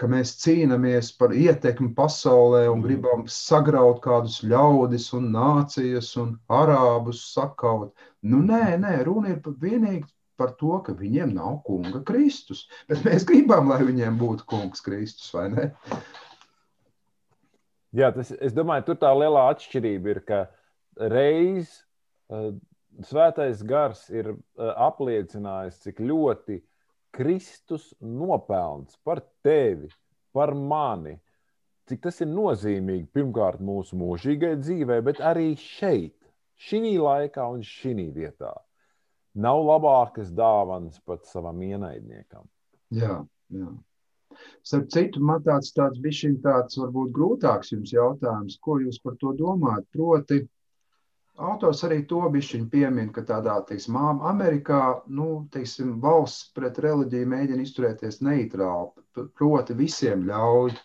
ka 0.00 0.08
mēs 0.10 0.34
cīnāmies 0.42 1.12
par 1.18 1.34
ietekmi 1.36 1.92
pasaulē 1.96 2.64
un 2.70 2.78
mm. 2.78 2.86
gribam 2.86 3.26
sagraut 3.30 4.00
kādus 4.04 4.40
ļaudis 4.46 5.10
un 5.18 5.30
nācijas 5.34 6.12
un 6.20 6.34
arābus 6.52 7.22
sakaut. 7.34 7.92
Nu, 8.22 8.42
nē, 8.46 8.78
nē, 8.82 8.96
runa 9.06 9.34
ir 9.34 9.54
vienīgi 9.62 10.06
par 10.40 10.54
to, 10.58 10.74
ka 10.86 10.94
viņiem 10.98 11.34
nav 11.36 11.60
kunga 11.66 12.02
Kristus. 12.06 12.64
Bet 12.90 13.04
mēs 13.06 13.26
gribam, 13.28 13.70
lai 13.70 13.82
viņiem 13.84 14.18
būtu 14.20 14.48
kungs 14.50 14.82
Kristus, 14.84 15.30
vai 15.34 15.48
ne? 15.52 15.68
Jā, 17.92 18.08
tas, 18.14 18.32
es 18.40 18.54
domāju, 18.56 18.88
tur 18.88 19.00
tā 19.02 19.12
lielā 19.12 19.44
atšķirība 19.52 20.14
ir, 20.14 20.20
ka 20.24 20.42
reiz 21.12 21.74
uh, 22.32 22.54
svētais 23.04 23.60
gars 23.68 24.06
ir 24.12 24.32
uh, 24.32 24.38
apliecinājis, 24.88 25.82
cik 25.84 26.00
ļoti 26.00 26.62
Kristus 27.12 27.92
nopelns 28.00 28.96
par 29.04 29.20
tevi, 29.44 29.90
par 30.32 30.54
mani, 30.56 31.18
cik 31.88 32.00
tas 32.06 32.22
ir 32.24 32.30
nozīmīgi 32.32 33.10
pirmkārt 33.12 33.60
mūsu 33.60 33.98
mūžīgajai 34.00 34.60
dzīvei, 34.62 35.00
bet 35.04 35.20
arī 35.20 35.52
šeit, 35.60 36.16
šī 36.56 36.96
laikā 36.96 37.46
un 37.52 37.64
šī 37.66 38.08
vietā 38.16 38.54
nav 39.34 39.62
labākas 39.64 40.32
dāvanas 40.36 41.00
pat 41.04 41.24
savam 41.28 41.60
ienaidniekam. 41.64 42.48
Jā, 42.92 43.22
jā. 43.52 43.70
Starp 44.64 44.88
citu, 44.92 45.20
man 45.24 45.42
tāds, 45.44 45.72
tāds 45.76 46.00
bišķiņ 46.02 46.38
tāds 46.44 46.78
varbūt 46.80 47.12
grūtāks 47.16 47.72
jums 47.74 47.92
jautājums, 47.92 48.58
ko 48.64 48.78
jūs 48.80 49.00
par 49.04 49.18
to 49.20 49.34
domājat? 49.36 49.84
Proti, 49.92 50.40
autors 51.38 51.82
arī 51.88 52.02
to 52.08 52.20
bišķiņ 52.34 52.68
piemin, 52.72 53.12
ka 53.14 53.24
tādā, 53.28 53.56
teiksim, 53.68 53.96
Amerikā, 54.32 54.82
nu, 55.06 55.46
teiksim, 55.54 55.96
valsts 56.02 56.52
pret 56.56 56.78
reliģiju 56.82 57.30
mēģina 57.32 57.66
izturēties 57.66 58.20
neitrāli, 58.26 59.26
proti 59.38 59.76
visiem 59.78 60.26
ļauj 60.28 60.76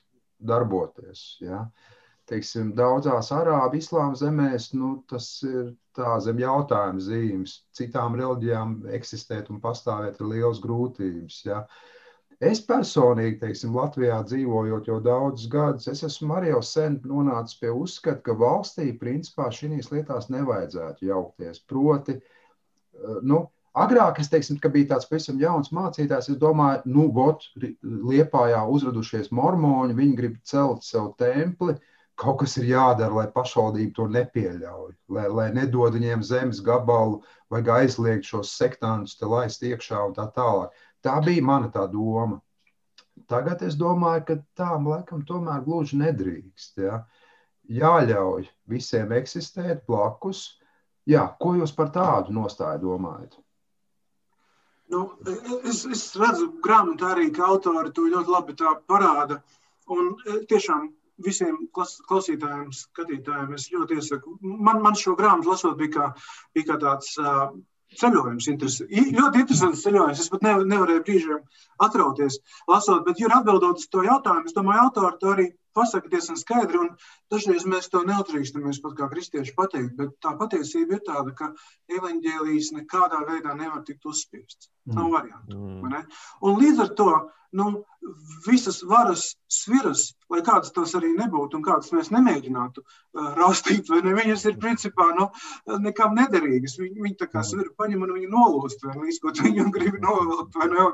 darboties, 0.48 1.28
ja. 1.42 1.66
Uh, 1.66 1.94
teiksim, 2.28 2.74
daudzās 2.78 3.32
arābu 3.36 3.80
islāma 3.80 4.18
zemēs, 4.20 4.72
nu, 4.76 4.98
tas 5.10 5.28
ir 5.48 5.72
tā 5.98 6.18
zem 6.24 6.42
jautājuma 6.42 7.04
zīmes. 7.04 7.62
Citām 7.78 8.18
reliģijām 8.20 8.82
eksistēt 8.98 9.52
un 9.54 9.62
pastāvēt 9.64 10.20
ir 10.20 10.32
liels 10.34 10.62
grūtības. 10.64 11.40
Ja. 11.48 11.64
Es 12.38 12.60
personīgi, 12.62 13.40
teiksim, 13.42 13.74
Latvijā 13.74 14.20
dzīvojot 14.30 14.88
jau 14.92 15.00
daudzus 15.02 15.50
gadus, 15.50 15.88
es 15.90 16.04
esmu 16.06 16.36
arī 16.38 16.52
jau 16.52 16.62
sen 16.62 17.00
nonācis 17.10 17.58
pie 17.58 17.72
uzskata, 17.74 18.22
ka 18.22 18.36
valstī 18.38 18.92
principā 19.00 19.48
šīs 19.50 19.90
lietās 19.90 20.30
nevajadzētu 20.30 21.08
jaukties. 21.10 21.64
Proti, 21.66 22.20
eh, 22.20 23.22
nu, 23.24 23.48
Agrāk 23.78 24.18
es 24.18 24.30
teiktu, 24.32 24.56
ka 24.58 24.70
bija 24.74 24.88
tāds 24.96 25.06
pavisam 25.06 25.38
jauns 25.38 25.70
mācītājs. 25.76 26.32
Es 26.32 26.38
domāju, 26.42 26.82
nu, 26.90 27.04
got, 27.14 27.44
Liepājā 27.86 28.64
uzradušies 28.74 29.30
mormoņi, 29.30 29.98
viņi 30.00 30.16
grib 30.18 30.40
celt 30.50 30.86
sev 30.88 31.12
templi, 31.22 31.76
kaut 32.18 32.40
kas 32.42 32.58
ir 32.58 32.72
jādara, 32.72 33.14
lai 33.14 33.28
pašvaldība 33.36 33.94
to 34.00 34.08
nepieļauj, 34.16 34.96
lai, 35.14 35.28
lai 35.30 35.48
nedod 35.54 35.94
viņiem 35.94 36.26
zemes 36.26 36.64
gabalu, 36.66 37.22
vajag 37.54 37.70
aizliegt 37.76 38.26
šos 38.26 38.56
sektantus, 38.58 39.14
te 39.20 39.30
laist 39.30 39.62
iekšā 39.62 40.08
un 40.08 40.18
tā 40.18 40.26
tālāk. 40.34 40.74
Tā 41.08 41.16
bija 41.24 41.44
mana 41.48 41.72
tā 41.72 41.86
doma. 41.92 42.42
Tagad 43.32 43.64
es 43.64 43.76
domāju, 43.80 44.24
ka 44.28 44.36
tām 44.60 44.88
laikam 44.92 45.24
tomēr 45.28 45.64
gluži 45.64 46.00
nedrīkst. 46.02 46.82
Ja? 46.84 47.02
Jāļauj 47.80 48.48
visiem 48.72 49.14
eksistēt 49.16 49.86
blakus. 49.88 50.46
Jā, 51.08 51.24
ko 51.40 51.54
jūs 51.56 51.72
par 51.76 51.94
tādu 51.96 52.36
nostāju 52.36 52.84
domājat? 52.84 53.38
Nu, 54.92 55.02
es, 55.68 55.86
es 55.92 56.04
redzu, 56.20 56.50
grāmatā 56.64 57.14
arī, 57.14 57.30
ka 57.36 57.48
autori 57.48 57.92
to 57.96 58.08
ļoti 58.12 58.34
labi 58.34 58.56
parāda. 58.92 59.40
Un 59.92 60.14
e, 60.28 60.42
tiešām 60.52 60.90
visiem 61.24 61.58
klausītājiem, 61.76 62.70
skatītājiem 62.76 63.56
es 63.56 63.70
ļoti 63.74 64.00
iesaku. 64.00 64.38
Man, 64.44 64.84
man 64.84 65.00
šo 65.00 65.16
grāmatu 65.20 65.52
lasot, 65.52 65.76
bija 65.80 65.94
kā, 65.96 66.08
bija 66.56 66.72
kā 66.72 66.80
tāds 66.84 67.16
uh, 67.24 67.50
ceļojums. 68.02 68.48
Interes, 68.52 68.80
ļoti 68.90 69.44
interesants 69.44 69.84
ceļojums. 69.86 70.24
Es 70.24 70.32
pat 70.34 70.44
ne, 70.46 70.56
nevarēju 70.74 71.06
brīžiem 71.08 71.40
atrauties, 71.88 72.40
lasot, 72.70 73.06
bet, 73.08 73.22
ja 73.22 73.32
atbildot 73.40 73.82
uz 73.82 73.88
to 73.92 74.04
jautājumu, 74.06 74.50
es 74.50 74.58
domāju, 74.58 74.88
autori 74.88 75.22
to 75.22 75.34
arī, 75.34 75.48
pasaka 75.78 76.12
diezgan 76.12 76.40
skaidri, 76.42 76.82
un 76.84 76.92
dažreiz 77.34 77.68
mēs 77.70 77.92
to 77.94 78.04
neatrīkstamies 78.08 78.82
pat 78.84 78.98
kā 79.00 79.10
kristieši 79.14 79.56
pateikt, 79.58 79.96
bet 80.00 80.18
tā 80.26 80.34
patiesība 80.40 80.98
ir 80.98 81.06
tāda, 81.08 81.36
ka 81.38 81.54
evaņģēlijas 82.00 82.74
nekādā 82.80 83.24
veidā 83.30 83.56
nevar 83.58 83.86
tikt 83.88 84.10
uzspiests. 84.10 84.72
Mm. 84.88 85.00
Nav 85.00 85.10
variantu. 85.12 85.58
Mm. 85.58 86.14
Un 86.48 86.62
līdz 86.62 86.86
ar 86.86 86.94
to 87.00 87.12
nu, 87.58 87.84
visas 88.48 88.82
varas 88.84 89.36
sviras, 89.52 90.12
lai 90.32 90.42
kādas 90.46 90.74
tās 90.76 90.94
arī 90.98 91.14
nebūtu 91.16 91.58
un 91.58 91.64
kādas 91.66 91.92
mēs 91.96 92.10
nemēģinātu 92.12 92.84
uh, 92.84 93.30
raustīt, 93.38 93.88
vai 93.92 94.02
ne, 94.06 94.14
viņas 94.18 94.46
ir 94.50 94.60
principā 94.62 95.08
nu, 95.18 95.30
nekam 95.84 96.16
nederīgas. 96.18 96.78
Viņi, 96.82 97.02
viņi 97.06 97.18
tā 97.22 97.30
kā 97.32 97.44
sviru 97.48 97.74
paņem 97.80 98.04
un 98.04 98.14
viņi 98.18 98.30
nolūst, 98.34 98.84
vai 98.88 98.98
līdz 99.06 99.22
ko 99.24 99.34
viņam 99.40 99.72
grib 99.76 100.00
novilkt, 100.04 100.60
vai 100.60 100.70
ne. 100.74 100.90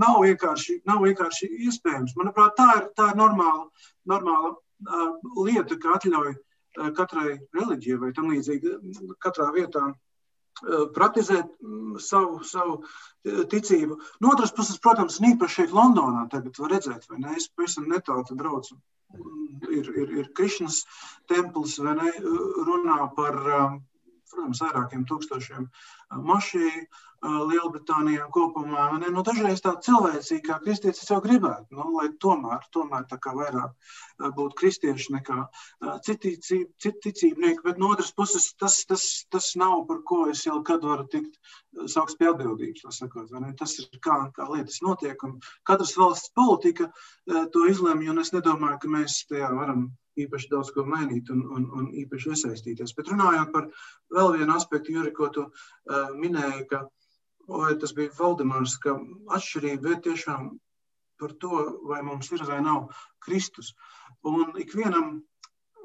Nav 0.00 0.20
vienkārši, 0.24 0.80
nav 0.88 1.04
vienkārši 1.04 1.50
iespējams. 1.68 2.16
Manuprāt, 2.20 2.56
tā 2.60 2.70
ir, 2.80 2.88
tā 2.98 3.10
ir 3.12 3.20
normāla, 3.20 3.68
normāla 4.10 4.54
uh, 4.54 5.12
lieta, 5.46 5.78
ka 5.80 5.98
atļauj 5.98 6.32
uh, 6.34 6.90
katrai 6.96 7.38
reliģijai 7.56 8.00
vai 8.02 8.12
tam 8.16 8.32
līdzīgi 8.32 8.78
katrā 9.24 9.50
vietā 9.56 9.92
Eh, 10.62 10.82
praktizēt 10.94 11.48
mm, 11.66 11.96
savu, 11.98 12.44
savu 12.46 12.76
ticību. 13.50 13.96
No 14.22 14.30
otras 14.34 14.52
puses, 14.54 14.78
protams, 14.82 15.16
īpaši 15.18 15.56
šeit 15.60 15.72
Londonā 15.74 16.28
tagad 16.30 16.60
var 16.62 16.70
redzēt, 16.76 17.08
vai 17.10 17.18
ne? 17.24 17.32
Es 17.40 17.48
pavisam 17.50 17.88
netālu 17.90 18.36
braucu. 18.38 18.76
Mm, 19.16 19.64
ir, 19.80 19.90
ir, 20.04 20.12
ir 20.20 20.28
Krišnas 20.38 20.84
templis, 21.30 21.74
vai 21.82 21.96
ne? 21.98 22.12
Runā 22.68 23.00
par, 23.18 23.40
eh, 23.56 23.74
protams, 24.34 24.62
vairākiem 24.66 25.08
tūkstošiem 25.08 25.68
mašīnu 26.28 26.86
Lielbritānijā 27.24 28.26
kopumā. 28.32 28.84
Ne? 29.00 29.08
Nu, 29.12 29.22
dažreiz 29.24 29.62
tā 29.64 29.72
cilvēcīgi, 29.86 30.42
kā 30.44 30.58
kristietis 30.60 31.08
jau 31.08 31.20
gribētu, 31.24 31.78
nu, 31.78 31.86
lai 31.96 32.10
tomēr, 32.20 32.66
tomēr 32.74 33.06
tā 33.08 33.16
kā 33.22 33.32
vairāk 33.36 33.72
būtu 34.36 34.58
kristieši 34.60 35.14
nekā 35.16 35.38
citi 36.04 36.34
ticībnieki, 36.84 37.64
bet 37.64 37.80
no 37.80 37.94
otras 37.94 38.12
puses 38.12 38.50
tas, 38.60 38.76
tas, 38.90 39.06
tas 39.32 39.50
nav, 39.60 39.86
par 39.88 40.02
ko 40.04 40.26
es 40.34 40.44
jau 40.44 40.60
kad 40.66 40.84
varu 40.84 41.08
tikt 41.08 41.40
saukts 41.88 42.18
pie 42.20 42.28
atbildības. 42.28 42.84
Sakot, 42.92 43.32
tas 43.58 43.78
ir 43.80 43.88
kā, 44.04 44.20
kā 44.36 44.48
lietas 44.50 44.82
notiek, 44.84 45.24
un 45.24 45.38
katras 45.64 45.96
valsts 45.96 46.34
politika 46.36 46.90
to 47.24 47.68
izlemj, 47.72 48.10
un 48.12 48.20
es 48.20 48.34
nedomāju, 48.36 48.82
ka 48.84 48.96
mēs 48.98 49.22
tajā 49.32 49.48
varam 49.56 49.88
īpaši 50.20 50.50
daudz 50.52 50.70
ko 50.74 50.84
mainīt 50.88 51.30
un, 51.34 51.42
un, 51.56 51.66
un 51.78 51.88
īpaši 52.04 52.34
iesaistīties. 52.34 52.94
Bet 52.96 53.10
runājot 53.12 53.52
par 53.54 53.70
vēl 54.14 54.36
vienu 54.38 54.54
aspektu, 54.54 54.94
Juri, 54.96 55.12
ko 55.16 55.30
tu 55.34 55.46
uh, 55.48 56.12
minēji, 56.18 56.66
ka 56.70 56.84
vai 57.48 57.74
tas 57.80 57.92
bija 57.96 58.14
Valdemārs, 58.18 58.78
ka 58.82 58.96
atšķirība 59.36 59.94
ir 59.94 60.00
tiešām 60.06 60.52
par 61.20 61.34
to, 61.40 61.60
vai 61.88 62.02
mums 62.02 62.30
ir 62.32 62.44
vai 62.48 62.60
nav 62.64 62.88
Kristus. 63.24 63.74
Un 64.24 64.54
ikvienam 64.60 65.20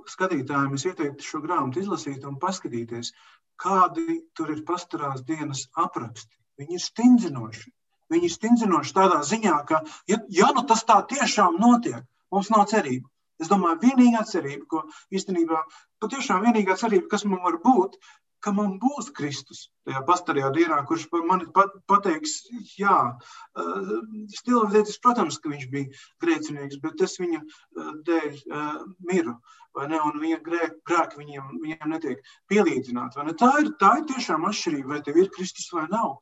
skatītājam 0.09 0.73
es 0.77 0.85
ieteiktu 0.89 1.25
šo 1.25 1.41
grāmatu 1.43 1.83
izlasīt 1.83 2.25
un 2.25 2.39
paskatīties, 2.41 3.11
kādi 3.59 4.21
tur 4.37 4.53
ir 4.55 4.63
pastarās 4.67 5.25
dienas 5.27 5.67
apraksti. 5.77 6.33
Viņi 6.59 6.75
ir 6.75 6.83
stingzinoši. 6.83 7.69
Viņi 8.09 8.25
ir 8.25 8.33
stingzinoši 8.33 8.95
tādā 8.95 9.19
ziņā, 9.27 9.55
ka, 9.69 9.83
ja, 10.09 10.17
ja 10.33 10.49
nu 10.55 10.65
tas 10.69 10.81
tā 10.87 10.97
tiešām 11.11 11.59
notiek, 11.61 12.01
mums 12.33 12.49
nav 12.53 12.65
cerība. 12.71 13.07
Es 13.39 13.51
domāju, 13.51 13.79
vienīgā 13.85 14.25
cerība, 14.27 14.65
ko 14.71 14.81
īstenībā, 15.15 15.61
patiešām 16.03 16.47
vienīgā 16.47 16.75
cerība, 16.79 17.07
kas 17.13 17.25
man 17.27 17.43
var 17.45 17.59
būt, 17.63 17.95
ka 18.43 18.51
man 18.55 18.77
būs 18.79 19.09
Kristus 19.15 19.65
tajā 19.87 20.01
pastarajā 20.07 20.49
dienā, 20.55 20.79
kurš 20.87 21.07
man 21.27 21.45
pateiks, 21.89 22.37
jā, 22.79 22.97
uh, 23.15 23.93
stilizētis, 24.35 24.99
protams, 25.03 25.39
ka 25.43 25.51
viņš 25.51 25.65
bija 25.73 26.03
grēcinieks, 26.23 26.79
bet 26.83 27.03
es 27.05 27.17
viņa 27.19 27.41
uh, 27.41 27.89
dēļ 28.07 28.29
uh, 28.31 28.77
miru, 29.11 29.35
vai 29.75 29.89
ne, 29.91 29.99
un 30.07 30.21
viņa 30.23 30.39
grēki 30.45 31.19
viņiem, 31.19 31.51
viņiem 31.63 31.93
netiek 31.93 32.23
pielīdzināti, 32.51 33.19
vai 33.19 33.27
ne. 33.27 33.35
Tā 33.43 33.51
ir, 33.63 33.73
tā 33.81 33.93
ir 33.99 34.07
tiešām 34.13 34.47
atšķirība, 34.49 34.95
vai 34.95 35.03
tev 35.05 35.19
ir 35.19 35.31
Kristus 35.35 35.69
vai 35.75 35.85
nav. 35.91 36.19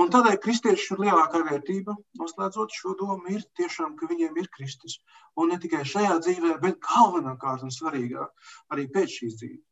Un 0.00 0.08
tādēļ 0.12 0.38
kristiešu 0.40 0.96
lielākā 1.02 1.42
vērtība, 1.44 1.94
noslēdzot 2.20 2.72
šo 2.72 2.94
domu, 3.00 3.26
ir 3.34 3.42
tiešām, 3.58 3.92
ka 3.98 4.08
viņiem 4.08 4.38
ir 4.40 4.48
Kristus. 4.54 4.96
Un 5.36 5.52
ne 5.52 5.58
tikai 5.60 5.82
šajā 5.88 6.16
dzīvē, 6.24 6.54
bet 6.62 6.80
galvenokārt 6.86 7.66
un 7.66 7.74
svarīgāk 7.74 8.52
arī 8.72 8.88
pēc 8.94 9.18
šīs 9.18 9.36
dzīves. 9.42 9.66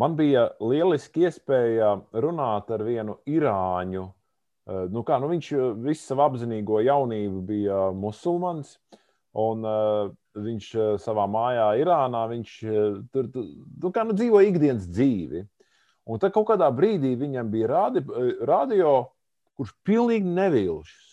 Man 0.00 0.16
bija 0.16 0.46
lieliski 0.60 1.26
iespēja 1.26 1.94
runāt 2.24 2.70
ar 2.72 2.84
vienu 2.84 3.18
irāņu. 3.28 4.06
Uh, 4.62 4.84
nu 4.92 5.02
kā, 5.04 5.18
nu 5.20 5.28
viņš 5.32 5.52
uh, 5.56 5.64
visu 5.88 6.04
savu 6.06 6.24
apzinīgo 6.28 6.80
jaunību 6.84 7.42
bija 7.48 7.80
musulmanis. 7.96 8.76
Un, 9.42 9.64
uh, 9.64 10.12
viņš 10.38 10.68
eh, 10.74 10.90
savā 11.02 11.26
mājā, 11.30 11.68
Irānā, 11.82 12.24
viņš 12.30 12.52
eh, 12.64 13.00
tur, 13.12 13.28
tur 13.32 13.48
nu, 13.48 13.92
kā, 13.94 14.04
nu, 14.08 14.16
dzīvo 14.16 14.42
ikdienas 14.48 14.88
dzīvi. 14.90 15.44
Un 16.10 16.18
tad 16.18 16.34
kaut 16.34 16.48
kādā 16.50 16.66
brīdī 16.74 17.14
viņam 17.18 17.50
bija 17.52 17.70
radi, 17.70 18.02
eh, 18.02 18.44
radio, 18.48 18.94
kurš 19.58 19.74
pilnīgi 19.86 20.28
nevilšs. 20.28 21.08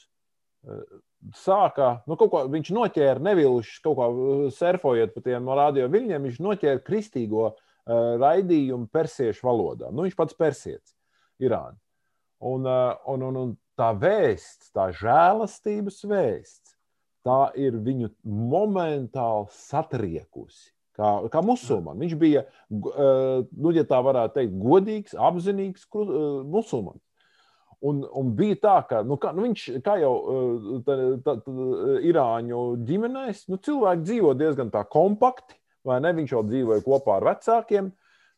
Sākā, 1.36 2.02
nu, 2.08 2.16
ko 2.20 2.28
viņš 2.52 2.70
noķēra 2.76 3.24
nevilšs, 3.24 3.80
kaut 3.84 3.98
kā 4.00 4.08
surfojot 4.56 5.14
pa 5.16 5.24
tiem 5.24 5.48
radio 5.56 5.88
viļņiem, 5.92 6.26
viņš 6.28 6.40
noķēra 6.44 6.82
kristīgo 6.84 7.46
uh, 7.50 7.58
raidījumu 8.20 8.88
persiešu 8.92 9.44
valodā. 9.48 9.90
Nu, 9.92 10.06
viņš 10.06 10.16
pats 10.20 10.38
persietis, 10.40 10.96
Irāna. 11.44 11.76
Un, 12.40 12.68
uh, 12.68 12.96
un, 13.12 13.24
un, 13.28 13.40
un 13.40 13.54
tā 13.80 13.90
vēsts, 14.00 14.72
tā 14.76 14.90
žēlastības 14.96 16.00
vēsts, 16.08 16.69
tā 17.30 17.40
ir 17.62 17.78
viņu 17.86 18.10
momentāli 18.26 19.50
satriekusi. 19.54 20.72
Kā, 21.00 21.14
kā 21.32 21.40
musulmanis. 21.46 22.02
Viņš 22.02 22.16
bija, 22.20 22.42
nu, 22.68 23.72
ja 23.72 23.86
tā 23.88 24.02
varētu 24.04 24.36
teikt, 24.36 24.58
godīgs, 24.60 25.14
apzinīgs 25.16 25.86
musulmanis. 25.96 27.06
Un, 27.80 28.02
un 28.04 28.34
bija 28.36 28.58
tā, 28.60 28.74
ka 28.90 29.00
nu, 29.08 29.16
kā, 29.22 29.32
nu, 29.32 29.46
viņš, 29.46 29.62
kā 29.86 29.96
jau 30.02 30.12
tā, 30.84 30.98
tā, 31.24 31.38
tā, 31.46 31.54
Irāņu 32.10 32.64
ģimenēs, 32.90 33.46
nu, 33.48 33.56
cilvēki 33.64 34.04
dzīvo 34.10 34.34
diezgan 34.36 34.74
kompakti? 34.92 35.56
Viņš 35.88 36.34
jau 36.36 36.44
dzīvoja 36.44 36.84
kopā 36.84 37.16
ar 37.16 37.30
vecākiem. 37.30 37.94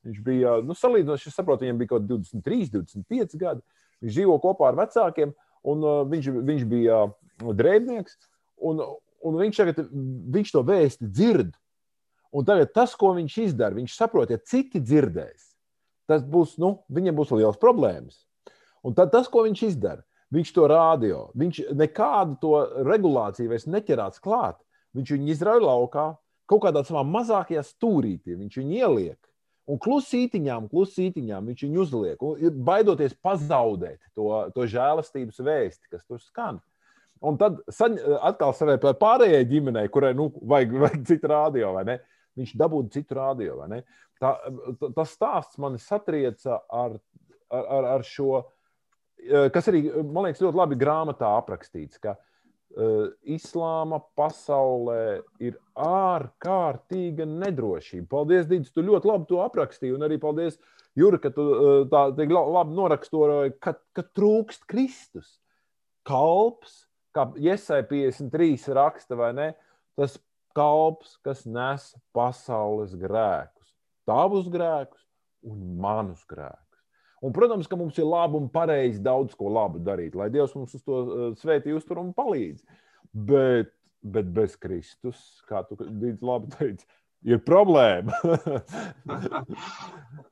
Viņš 0.06 0.22
bija, 0.26 0.60
nu, 0.66 0.78
salīdzinoši, 0.78 1.32
es 1.32 1.38
saprotu, 1.38 1.66
viņam 1.66 1.82
bija 1.82 1.96
kaut 1.96 2.06
23, 2.10 2.70
25 2.78 3.42
gadi. 3.42 3.66
Viņš 4.06 4.14
dzīvo 4.20 4.38
kopā 4.46 4.70
ar 4.70 4.78
vecākiem, 4.84 5.34
un 5.74 5.82
uh, 5.86 6.04
viņš, 6.10 6.30
viņš 6.46 6.70
bija 6.70 7.02
drēbnieks. 7.42 8.22
Un, 8.62 8.82
un 9.26 9.40
viņš, 9.42 9.58
tagad, 9.58 9.82
viņš 10.36 10.54
to 10.54 10.64
vēsti 10.68 11.10
dzird. 11.10 11.56
Un 12.32 12.48
tagad 12.48 12.72
tas, 12.76 12.94
ko 12.96 13.12
viņš 13.18 13.38
izdara, 13.44 13.76
viņš 13.76 13.96
saprot, 13.98 14.32
ja 14.32 14.40
citi 14.40 14.80
dzirdēs, 14.80 15.50
tas 16.08 16.24
būs, 16.24 16.56
nu, 16.64 16.78
viņiem 16.88 17.18
būs 17.18 17.34
liels 17.36 17.60
problēmas. 17.60 18.22
Un 18.88 18.96
tad 18.96 19.12
tas, 19.12 19.28
ko 19.28 19.44
viņš 19.44 19.64
izdara, 19.68 20.06
viņš 20.32 20.54
to 20.56 20.68
rādio, 20.72 21.26
viņš 21.38 21.60
nekādu 21.76 22.38
to 22.42 22.54
regulāciju 22.88 23.52
vairs 23.52 23.68
neķerās 23.68 24.24
klāt. 24.24 24.62
Viņš 24.96 25.12
viņu 25.16 25.32
izrauj 25.32 25.62
laukā, 25.64 26.08
kaut 26.50 26.64
kādā 26.66 26.84
savā 26.88 27.04
mazākajā 27.08 27.64
stūrītī, 27.68 28.36
viņš 28.40 28.58
viņu 28.62 28.80
ieliek. 28.80 29.20
Un 29.72 29.80
klusītiņām, 29.80 30.68
klusītiņām 30.72 31.52
viņš 31.52 31.64
viņu 31.68 31.84
uzliek, 31.84 32.24
baidoties 32.66 33.14
pazaudēt 33.24 34.02
to, 34.18 34.28
to 34.56 34.66
žēlastības 34.68 35.40
vēsti, 35.46 35.92
kas 35.94 36.04
tur 36.08 36.20
skan. 36.20 36.60
Un 37.22 37.38
tad 37.38 37.60
saņ, 37.70 38.00
atkal 38.32 38.54
savai 38.58 38.80
pārējai 38.82 39.44
ģimenei, 39.50 39.90
kurai 39.94 40.14
nu, 40.18 40.32
vajag, 40.42 40.74
vajag 40.86 41.04
citu 41.10 41.30
rādio, 41.32 41.74
vai 41.78 41.86
ne? 41.90 42.00
Viņš 42.40 42.56
dabūja 42.58 42.96
citu 42.96 43.18
rādio, 43.18 43.60
vai 43.60 43.68
ne? 43.76 43.84
Tā, 44.22 44.36
tas 44.96 45.14
stāsts 45.16 45.60
man 45.62 45.78
satrieca 45.82 46.62
ar, 46.70 46.98
ar, 47.50 47.88
ar 47.98 48.04
šo, 48.06 48.44
kas 49.54 49.70
arī, 49.72 49.88
man 50.02 50.28
liekas, 50.28 50.44
ļoti 50.46 50.60
labi 50.60 50.78
grāmatā 50.80 51.32
aprakstīts, 51.40 51.98
ka 52.02 52.14
uh, 52.14 53.10
islāma 53.26 53.98
pasaulē 54.18 55.22
ir 55.42 55.58
ārkārtīga 55.74 57.26
nedrošība. 57.30 58.06
Paldies, 58.14 58.46
Dīdis, 58.50 58.74
tu 58.74 58.86
ļoti 58.86 59.10
labi 59.10 59.30
to 59.32 59.42
aprakstīji. 59.44 59.96
Un 59.98 60.06
arī 60.06 60.20
paldies, 60.22 60.60
Jura, 60.98 61.18
ka 61.24 61.34
tu 61.34 61.48
uh, 61.50 61.74
tā 61.92 62.08
tik 62.18 62.34
labi 62.36 62.78
noraksturoji, 62.78 63.58
ka, 63.64 63.76
ka 63.98 64.06
trūkst 64.06 64.70
Kristus. 64.70 65.40
Kalps, 66.08 66.84
kā 67.16 67.28
Iesai 67.40 67.82
53 67.88 68.76
raksta, 68.78 69.18
vai 69.20 69.32
ne? 69.38 69.48
Tas 70.00 70.18
kalps, 70.56 71.16
kas 71.26 71.46
nes 71.48 71.92
pasaules 72.16 72.96
grēkus, 73.00 73.72
tavus 74.08 74.50
grēkus 74.52 75.04
un 75.48 75.62
manus 75.82 76.24
grēkus. 76.30 76.60
Un, 77.22 77.34
protams, 77.36 77.68
ka 77.70 77.78
mums 77.78 78.00
ir 78.02 78.08
labi 78.10 78.40
un 78.40 78.48
pareizi 78.50 79.02
daudz 79.04 79.36
ko 79.38 79.52
labu 79.54 79.82
darīt, 79.86 80.16
lai 80.18 80.32
Dievs 80.34 80.56
mums 80.58 80.74
uz 80.78 80.82
to 80.82 81.02
uh, 81.02 81.28
svētī 81.38 81.76
uztur 81.78 82.02
un 82.02 82.10
palīdz. 82.18 82.64
Bet, 83.14 83.70
bet 84.02 84.32
bez 84.34 84.56
Kristus, 84.58 85.20
kā 85.50 85.62
tu 85.68 85.78
labi 85.78 86.50
teici, 86.56 86.88
ir 87.28 87.42
problēma. 87.46 88.18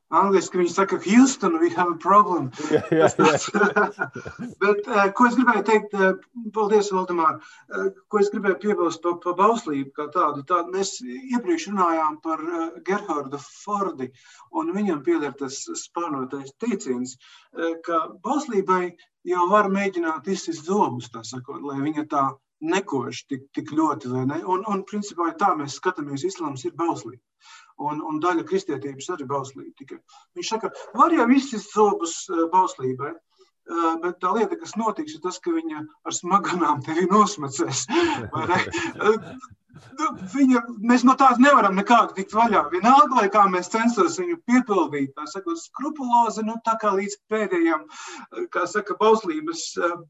Angliski 0.09 0.57
viņi 0.57 0.71
saka, 0.73 0.97
Houston, 1.03 1.59
we 1.61 1.69
have 1.69 1.91
a 1.91 1.97
problem. 2.01 2.49
jā, 2.73 2.81
jā, 2.89 3.09
jā. 3.13 4.07
Bet, 4.63 4.87
uh, 4.89 5.03
ko 5.13 5.27
es 5.29 5.37
gribēju 5.37 5.61
teikt, 5.67 5.93
uh, 5.93 6.15
paldies, 6.55 6.89
Valdemār, 6.95 7.37
uh, 7.37 7.91
ko 8.09 8.21
es 8.23 8.31
gribēju 8.33 8.57
piebilst 8.63 9.03
par 9.05 9.19
pa 9.21 9.35
bauslību 9.37 9.93
kā 9.99 10.07
tādu. 10.15 10.41
Tā, 10.49 10.63
mēs 10.73 10.95
iepriekš 11.05 11.69
runājām 11.69 12.17
par 12.25 12.41
uh, 12.41 12.65
Gerhardu 12.89 13.41
Fordi, 13.43 14.09
un 14.57 14.73
viņam 14.73 15.05
pieder 15.05 15.35
tas 15.37 15.61
spārnotais 15.77 16.57
teiciens, 16.57 17.13
uh, 17.53 17.75
ka 17.85 18.07
bauslībai 18.25 18.95
jau 19.29 19.45
var 19.53 19.69
mēģināt 19.69 20.33
izsist 20.33 20.65
zobus, 20.65 21.13
tā 21.13 21.21
sakot, 21.21 21.61
lai 21.61 21.77
viņa 21.85 22.09
tā 22.09 22.25
nekož 22.61 23.23
tik, 23.29 23.47
tik 23.55 23.71
ļoti. 23.75 24.11
Ne? 24.27 24.41
Un, 24.43 24.63
un 24.67 24.83
principā 24.87 25.31
tā 25.39 25.53
mēs 25.57 25.77
skatāmies, 25.79 26.25
islāms 26.27 26.65
ir 26.67 26.75
bauslība. 26.79 27.21
Un, 27.79 28.01
un 28.03 28.19
daļa 28.19 28.43
kristietības 28.47 29.07
arī 29.15 29.27
bauslība. 29.29 29.71
Tikai. 29.79 29.99
Viņš 30.35 30.51
saka, 30.51 30.71
var 30.99 31.15
jau 31.15 31.27
izsist 31.31 31.71
zobus 31.75 32.15
eh, 32.27 32.41
bauslībai, 32.51 33.13
eh, 33.13 33.93
bet 34.03 34.19
tā 34.23 34.33
lieta, 34.35 34.57
kas 34.59 34.75
notiks, 34.79 35.15
ir 35.15 35.23
tas, 35.23 35.39
ka 35.39 35.53
viņa 35.55 35.85
ar 36.03 36.17
smaganām 36.17 36.83
tevi 36.87 37.07
nosmacēs. 37.11 37.87
Nu, 39.95 40.09
viņa, 40.33 40.59
mēs 40.83 41.05
no 41.07 41.13
tās 41.15 41.37
nevaram 41.39 41.77
nekādu 41.77 42.17
tikt 42.17 42.33
vaļā. 42.35 42.65
Vienalga, 42.73 43.15
lai 43.15 43.29
kā 43.31 43.45
mēs 43.47 43.69
censtos 43.71 44.17
viņu 44.19 44.35
piepildīt, 44.49 45.13
tā 45.15 45.23
sakot, 45.31 45.55
skrupulozi, 45.61 46.43
nu 46.43 46.57
tā 46.65 46.73
kā 46.81 46.91
līdz 46.97 47.15
pēdējiem, 47.31 47.85
eh, 47.85 48.49
kā 48.51 48.65
saka, 48.67 48.97
bauslības 48.99 49.63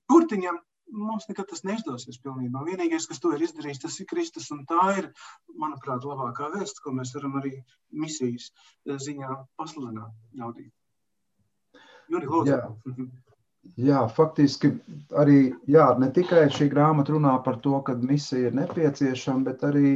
burtiņam, 0.09 0.57
mums 0.91 1.27
nekad 1.29 1.49
tas 1.51 1.63
neizdosies 1.67 2.19
pilnībā. 2.23 2.63
Vienīgais, 2.67 3.07
kas 3.09 3.21
to 3.23 3.33
ir 3.35 3.45
izdarījis, 3.45 3.81
tas 3.85 3.99
ir 4.01 4.09
Kristus. 4.09 4.49
Un 4.55 4.65
tā 4.69 4.89
ir, 5.01 5.09
manuprāt, 5.61 6.05
labākā 6.07 6.51
vēsts, 6.55 6.81
ko 6.83 6.93
mēs 6.95 7.13
varam 7.17 7.39
arī 7.41 7.55
misijas 7.91 8.49
eh, 8.49 8.97
ziņā 8.97 9.39
pasludināt 9.59 10.13
ļaudīm. 10.39 10.69
Juri, 12.09 12.29
lūdzu. 12.29 12.53
Jā. 12.55 13.09
Jā, 13.77 14.05
faktiski 14.15 14.71
arī 15.19 15.51
jā, 15.69 15.85
ne 15.99 16.07
tikai 16.15 16.45
šī 16.53 16.69
grāmata 16.71 17.13
runā 17.13 17.35
par 17.45 17.59
to, 17.63 17.75
ka 17.85 17.93
misija 17.99 18.49
ir 18.49 18.55
nepieciešama, 18.57 19.43
bet 19.51 19.65
arī 19.67 19.91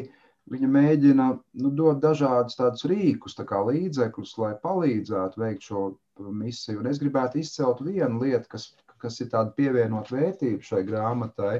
viņa 0.51 0.69
mēģina 0.69 1.27
nu, 1.63 1.71
dot 1.71 2.01
dažādus 2.03 2.59
tādus 2.59 2.85
rīkus, 2.91 3.37
tā 3.37 3.45
kā 3.49 3.61
līdzekļus, 3.65 4.35
lai 4.43 4.51
palīdzētu 4.63 5.41
veikt 5.41 5.69
šo 5.69 5.85
misiju. 6.19 6.81
Un 6.83 6.91
es 6.91 6.99
gribētu 7.01 7.39
izcelt 7.39 7.81
vienu 7.87 8.21
lietu, 8.21 8.51
kas 8.51 8.67
kas 9.03 9.19
ir 9.21 9.29
tāda 9.33 9.53
pievienot 9.57 10.09
vērtība 10.13 10.65
šai 10.65 10.81
grāmatai. 10.87 11.57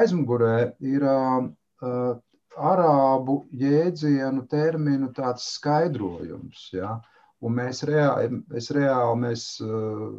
Aizmugurē 0.00 0.72
ir 0.84 1.06
uh, 1.06 1.48
arābu 2.70 3.36
jēdzienu 3.56 4.44
terminu 4.50 5.10
tāds 5.16 5.46
skaidrojums. 5.56 6.68
Ja? 6.74 6.98
Un 7.40 7.56
mēs 7.56 7.84
reāli, 7.88 8.42
es 8.56 8.70
reāli, 8.76 9.20
mēs 9.24 9.44
uh, 9.64 10.10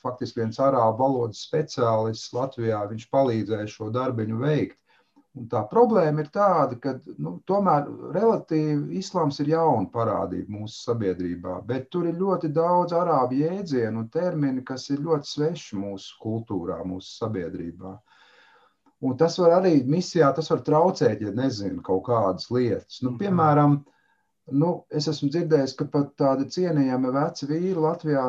faktiski 0.00 0.40
viens 0.40 0.60
arābu 0.62 1.02
valodas 1.02 1.42
speciālists 1.46 2.32
Latvijā, 2.36 2.80
viņš 2.90 3.08
palīdzēja 3.12 3.68
šo 3.68 3.90
darbiņu 3.94 4.40
veikt. 4.40 4.78
Un 5.38 5.46
tā 5.50 5.60
problēma 5.70 6.24
ir 6.24 6.28
tāda, 6.34 6.76
ka 6.82 6.96
nu, 7.22 7.36
tomēr 7.46 7.84
relatīvi 8.16 8.98
islāms 8.98 9.36
ir 9.44 9.52
jauna 9.52 9.86
parādība 9.92 10.56
mūsu 10.56 10.80
sabiedrībā, 10.88 11.60
bet 11.68 11.86
tur 11.94 12.08
ir 12.10 12.18
ļoti 12.18 12.50
daudz 12.56 12.96
arābu 12.98 13.38
jēdzienu 13.38 14.02
un 14.02 14.08
termini, 14.10 14.64
kas 14.66 14.88
ir 14.90 15.04
ļoti 15.04 15.30
sveši 15.30 15.78
mūsu 15.78 16.18
kultūrā, 16.24 16.80
mūsu 16.82 17.14
sabiedrībā. 17.20 17.94
Un 19.06 19.14
tas 19.22 19.38
var 19.38 19.54
arī 19.60 19.76
misijā, 19.86 20.32
tas 20.34 20.50
var 20.50 20.64
traucēt, 20.66 21.22
ja 21.22 21.30
nezinu 21.38 21.78
kaut 21.86 22.02
kādas 22.10 22.50
lietas. 22.50 22.98
Nu, 23.06 23.14
piemēram, 23.22 23.78
nu, 24.50 24.74
es 24.90 25.06
esmu 25.14 25.30
dzirdējis, 25.30 25.78
ka 25.78 25.86
pat 25.94 26.10
tādi 26.18 26.50
cienījami 26.58 27.14
veci 27.14 27.48
vīri 27.48 27.78
Latvijā 27.86 28.26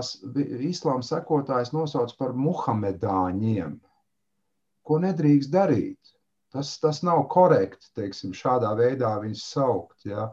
islāma 0.69 1.01
sekotājs 1.09 1.73
nosauc 1.73 2.13
par 2.21 2.37
muhamedāņiem, 2.45 3.75
ko 4.85 5.01
nedrīkst 5.01 5.51
darīt. 5.57 5.97
Tas, 6.51 6.73
tas 6.83 6.99
nav 7.07 7.23
korekti, 7.31 7.87
teiksim, 7.95 8.33
šādā 8.35 8.73
veidā 8.75 9.13
viņus 9.23 9.43
saukt. 9.53 10.03
Ja. 10.03 10.31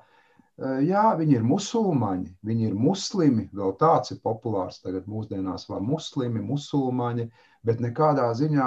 Jā, 0.83 1.05
viņi 1.15 1.37
ir 1.39 1.45
musulmaņi, 1.47 2.33
viņi 2.43 2.65
ir 2.67 2.75
muslimi, 2.75 3.45
vēl 3.55 3.77
tāds 3.79 4.11
ir 4.11 4.19
populārs 4.25 4.81
tagad 4.83 5.07
mūsdienās, 5.07 5.69
vai 5.71 5.79
muslimi, 5.79 6.43
musulmaņi, 6.43 7.29
bet 7.63 7.79
nekādā 7.85 8.27
ziņā 8.35 8.67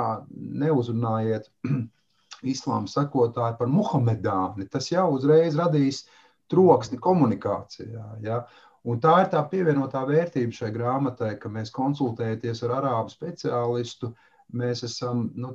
neuzrunājiet 0.64 1.52
islāma 2.54 2.88
sekotāju 2.88 3.60
par 3.60 3.68
muhamedāni. 3.68 4.70
Tas 4.72 4.88
jau 4.94 5.10
uzreiz 5.18 5.60
radīs 5.60 6.06
troksni 6.52 7.02
komunikācijā. 7.04 8.08
Ja? 8.24 8.46
Un 8.88 9.04
tā 9.04 9.18
ir 9.26 9.32
tā 9.36 9.44
pievienotā 9.52 10.08
vērtība 10.08 10.56
šai 10.56 10.72
grāmatai, 10.72 11.36
ka 11.44 11.52
mēs 11.52 11.76
konsultējamies 11.76 12.64
ar 12.64 12.78
arābu 12.80 13.12
speciālistu, 13.12 14.16
uh, 14.16 14.31
mēs 14.58 14.84
esam 14.88 15.28
nu, 15.36 15.52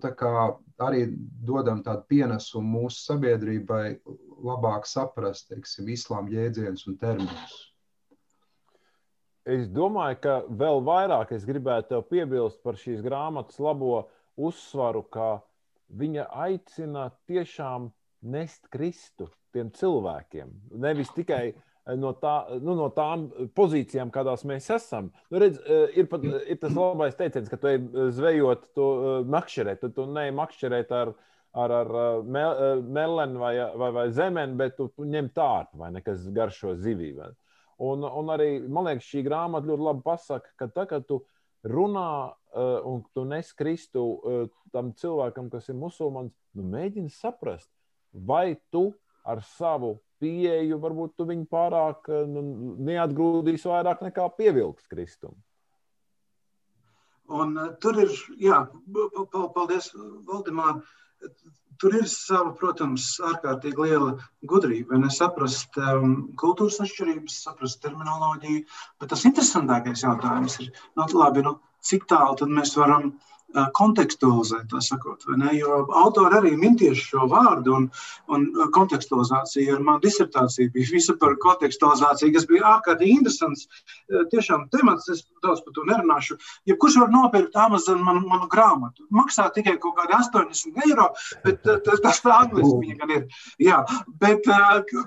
arī 0.83 1.07
dodam 1.47 1.83
tādu 1.85 2.05
pienesumu 2.11 2.83
mūsu 2.83 3.03
sabiedrībai, 3.13 3.99
labāk 4.47 4.89
saprast 4.89 5.51
teiksim, 5.53 5.89
islāma 5.93 6.33
jēdzienus 6.33 6.87
un 6.91 6.99
terminus. 7.01 7.57
Es 9.47 9.69
domāju, 9.71 10.19
ka 10.25 10.37
vēl 10.51 10.81
vairāk 10.83 11.31
es 11.37 11.45
gribētu 11.47 12.01
piebilst 12.11 12.59
par 12.67 12.79
šīs 12.81 13.05
grāmatas 13.05 13.61
labo 13.63 14.09
uzsvaru, 14.37 15.05
ka 15.07 15.29
viņa 15.95 16.27
aicina 16.47 17.13
tiešām 17.31 17.93
nest 18.27 18.67
Kristu 18.73 19.29
tiem 19.55 19.71
cilvēkiem. 19.71 20.51
Nevis 20.83 21.13
tikai 21.15 21.55
no, 21.95 22.11
tā, 22.19 22.35
nu, 22.59 22.75
no 22.79 22.89
tām 22.95 23.29
pozīcijām, 23.57 24.11
kādās 24.15 24.43
mēs 24.49 24.69
esam. 24.75 25.13
Nu, 25.31 25.39
redz, 25.43 25.61
eh, 25.63 26.01
ir, 26.01 26.09
pat, 26.11 26.25
ir 26.25 26.59
tas 26.59 26.75
labais 26.75 27.15
teiciens, 27.19 27.49
ka 27.51 27.59
tu 27.61 27.71
ej 27.71 27.79
zvejot, 28.17 28.67
tu 28.75 28.87
eh, 28.97 29.31
makšķerē, 29.37 29.77
tu, 29.81 29.93
tu 29.95 30.09
neej 30.11 30.33
makšķerēt 30.35 30.93
ar, 30.97 31.13
ar, 31.55 31.77
ar 31.83 31.93
mel, 32.25 32.51
eh, 32.57 32.83
melenu 32.99 33.43
vai, 33.43 33.55
vai, 33.79 33.93
vai 34.01 34.07
zemeni, 34.15 34.59
bet 34.59 34.77
tu 34.81 34.91
ņem 34.99 35.31
tārtu 35.37 35.79
vai 35.83 35.93
nekas 35.95 36.27
garšo 36.35 36.75
zivību. 36.83 37.31
Un, 37.87 38.03
un 38.09 38.35
arī, 38.35 38.51
man 38.73 38.89
liekas, 38.89 39.07
šī 39.07 39.23
grāmata 39.27 39.69
ļoti 39.69 39.87
labi 39.87 40.05
pasaka, 40.07 40.55
ka 40.59 40.71
tā, 40.73 40.89
kad 40.91 41.07
tu 41.07 41.23
runā 41.67 42.33
un 42.89 43.03
tu 43.13 43.27
nes 43.29 43.51
Kristu 43.53 44.01
uh, 44.01 44.47
tam 44.73 44.95
cilvēkam, 44.97 45.51
kas 45.53 45.67
ir 45.69 45.77
musulmanis, 45.77 46.33
nu 46.57 46.65
mēģini 46.73 47.13
saprast, 47.13 47.69
vai 48.17 48.57
tu 48.73 48.95
ar 49.27 49.43
savu 49.57 49.97
pieeju, 50.23 50.79
varbūt 50.83 51.17
tu 51.19 51.27
viņu 51.29 51.49
pārāk 51.53 52.09
eh, 52.13 52.23
nu, 52.31 52.45
neatgrūdīs 52.87 53.67
vairāk 53.69 54.05
nekā 54.07 54.29
pievilks 54.39 54.89
kristumu. 54.93 55.37
Un, 57.27 57.57
uh, 57.59 57.73
tur 57.83 57.97
ir, 57.99 58.13
jā, 58.39 58.61
paldies, 59.57 59.91
Valdemār. 60.29 60.79
Tur 61.83 61.97
ir 61.99 62.07
sava, 62.09 62.53
protams, 62.57 63.09
ārkārtīgi 63.27 63.83
liela 63.83 64.13
gudrība. 64.49 64.97
Saprast 65.13 65.75
um, 65.83 66.15
kultūras 66.39 66.79
atšķirības, 66.85 67.41
saprast 67.49 67.83
terminoloģiju. 67.83 68.63
Bet 69.03 69.11
tas 69.11 69.27
interesantākais 69.29 70.07
jautājums 70.07 70.57
ir, 70.63 70.71
nu, 70.97 71.09
labi, 71.19 71.43
nu, 71.45 71.57
cik 71.85 72.07
tālu 72.09 72.49
mēs 72.49 72.77
varam 72.79 73.11
uh, 73.11 73.36
kontekstualizēt, 73.55 74.67
tā 74.71 74.81
sakot, 74.85 75.23
jo 75.55 75.79
autori 75.95 76.39
arī 76.39 76.53
min 76.59 76.77
tieši 76.77 77.05
šo 77.13 77.27
vārdu 77.31 77.75
un, 77.77 77.87
un 78.33 78.47
kontekstualizāciju. 78.75 79.77
Ar 79.77 79.85
manu 79.87 80.03
disertāciju 80.05 80.73
bija 80.75 80.93
visa 80.93 81.15
par 81.21 81.37
kontekstualizāciju, 81.43 82.35
kas 82.35 82.47
bija 82.51 82.67
ārkārtīgi 82.77 83.21
interesants. 83.21 83.67
Tiešām 84.33 84.67
temats, 84.75 85.09
es 85.13 85.25
daudz 85.45 85.63
par 85.65 85.77
to 85.77 85.87
nerunāšu. 85.89 86.37
Ja 86.69 86.77
kurš 86.81 86.99
var 87.05 87.13
nopirkt 87.15 87.57
Amazon 87.57 88.03
man, 88.05 88.23
manu 88.27 88.49
grāmatu? 88.53 89.07
Maksā 89.15 89.49
tikai 89.55 89.77
kaut 89.83 89.97
kādi 90.01 90.17
80 90.19 90.83
eiro, 90.87 91.09
bet 91.47 91.63
tas, 91.65 92.03
tas 92.05 92.21
tā 92.25 92.37
angliski 92.43 92.83
viņa 92.83 92.99
gan 93.03 93.15
ir. 93.17 93.41
Jā, 93.63 93.81
bet, 94.21 94.51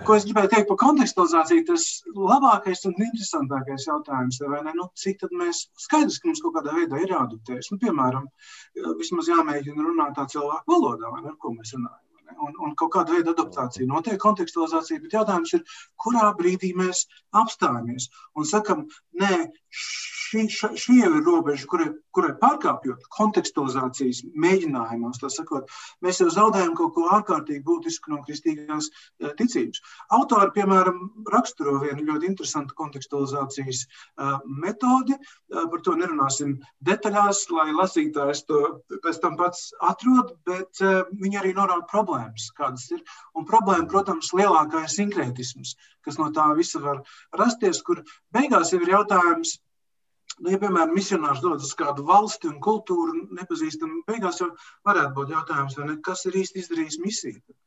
ko 0.07 0.17
es 0.17 0.27
gribēju 0.29 0.53
teikt 0.55 0.71
par 0.71 0.81
kontekstualizāciju, 0.85 1.67
tas 1.69 1.87
labākais 2.15 2.85
un 2.89 2.97
interesantākais 2.97 3.87
jautājums, 3.89 4.41
vai 4.47 4.63
ne? 4.65 4.73
Nu, 4.79 4.89
cik 4.97 5.19
tad 5.21 5.33
mēs 5.35 5.65
skaidrs, 5.81 6.21
ka 6.21 6.29
mums 6.29 6.41
kaut 6.43 6.55
kādā 6.57 6.75
veidā 6.77 7.01
ir 7.03 7.13
jāadaptējas. 7.13 7.71
Nu, 7.73 7.79
piemēram, 7.81 8.28
vismaz 8.99 9.31
jāmēģina 9.31 9.85
runāt 9.85 10.15
tā 10.17 10.27
cilvēku 10.33 10.73
valodā, 10.73 11.11
ar 11.11 11.35
ko 11.41 11.55
mēs 11.55 11.75
runājam. 11.77 12.05
Un, 12.45 12.53
un 12.61 12.75
kaut 12.77 12.91
kāda 12.93 13.15
veida 13.15 13.33
adaptācija 13.33 13.87
notiek, 13.89 14.19
kontekstualizācija, 14.21 15.01
bet 15.01 15.15
jautājums 15.17 15.55
ir, 15.57 15.63
kurā 16.03 16.27
brīdī 16.37 16.69
mēs 16.77 17.07
apstājamies 17.35 18.05
un 18.37 18.45
sakam, 18.45 18.83
nē, 19.17 19.47
šī, 19.73 20.45
šī 20.53 20.99
jau 20.99 21.09
ir 21.17 21.25
robeža, 21.25 21.65
kurai, 21.71 21.89
kurai 22.19 22.33
pārkāpjot 22.41 23.05
kontekstualizācijas 23.15 24.25
mēģinājumos, 24.35 25.21
sakot, 25.31 25.69
mēs 26.03 26.19
jau 26.19 26.27
zaudējam 26.35 26.75
kaut 26.75 26.91
ko 26.97 27.05
ārkārtīgi 27.15 27.63
būtisku 27.63 28.11
no 28.11 28.19
kristīgās 28.25 28.89
uh, 28.91 29.31
ticības. 29.39 29.79
Autori, 30.17 30.51
piemēram, 30.57 30.99
raksturo 31.31 31.77
vienu 31.85 32.03
ļoti 32.09 32.27
interesantu 32.33 32.75
kontekstualizācijas 32.79 33.85
uh, 33.85 34.35
metodi, 34.65 35.15
uh, 35.15 35.63
par 35.71 35.83
to 35.85 35.95
nerunāsim 35.99 36.57
detaļās, 36.89 37.45
lai 37.55 37.69
lasītājs 37.77 38.43
to 38.49 38.59
pēc 39.05 39.21
tam 39.23 39.39
pats 39.39 39.69
atrod, 39.85 40.35
bet 40.47 40.81
viņi 41.21 41.39
arī 41.39 41.53
norāda 41.55 41.85
problēmas, 41.89 42.49
kādas 42.57 42.87
ir. 42.91 43.01
Un 43.37 43.47
problēma, 43.47 43.87
protams, 43.91 44.33
lielākā 44.35 44.83
ir 44.85 44.93
sinkrētisms, 44.93 45.75
kas 46.05 46.19
no 46.19 46.29
tā 46.35 46.49
visa 46.57 46.81
var 46.83 47.01
rasties, 47.39 47.81
kur 47.85 48.03
beigās 48.35 48.73
jau 48.73 48.81
ir 48.83 48.93
jautājums, 48.97 49.57
Nu, 50.39 50.53
ja, 50.53 50.59
piemēram, 50.61 50.93
misionārs 50.95 51.41
dodas 51.43 51.67
uz 51.67 51.75
kādu 51.79 52.05
valsti 52.07 52.47
un 52.47 52.59
kultūru 52.63 53.25
nepazīstam, 53.35 53.99
beigās 54.07 54.39
jau 54.39 54.53
varētu 54.87 55.11
būt 55.17 55.33
jautājums, 55.35 55.75
ne, 55.83 55.97
kas 56.05 56.23
ir 56.29 56.37
īsti 56.39 56.63
izdarījis 56.63 56.99
misiju. 57.03 57.57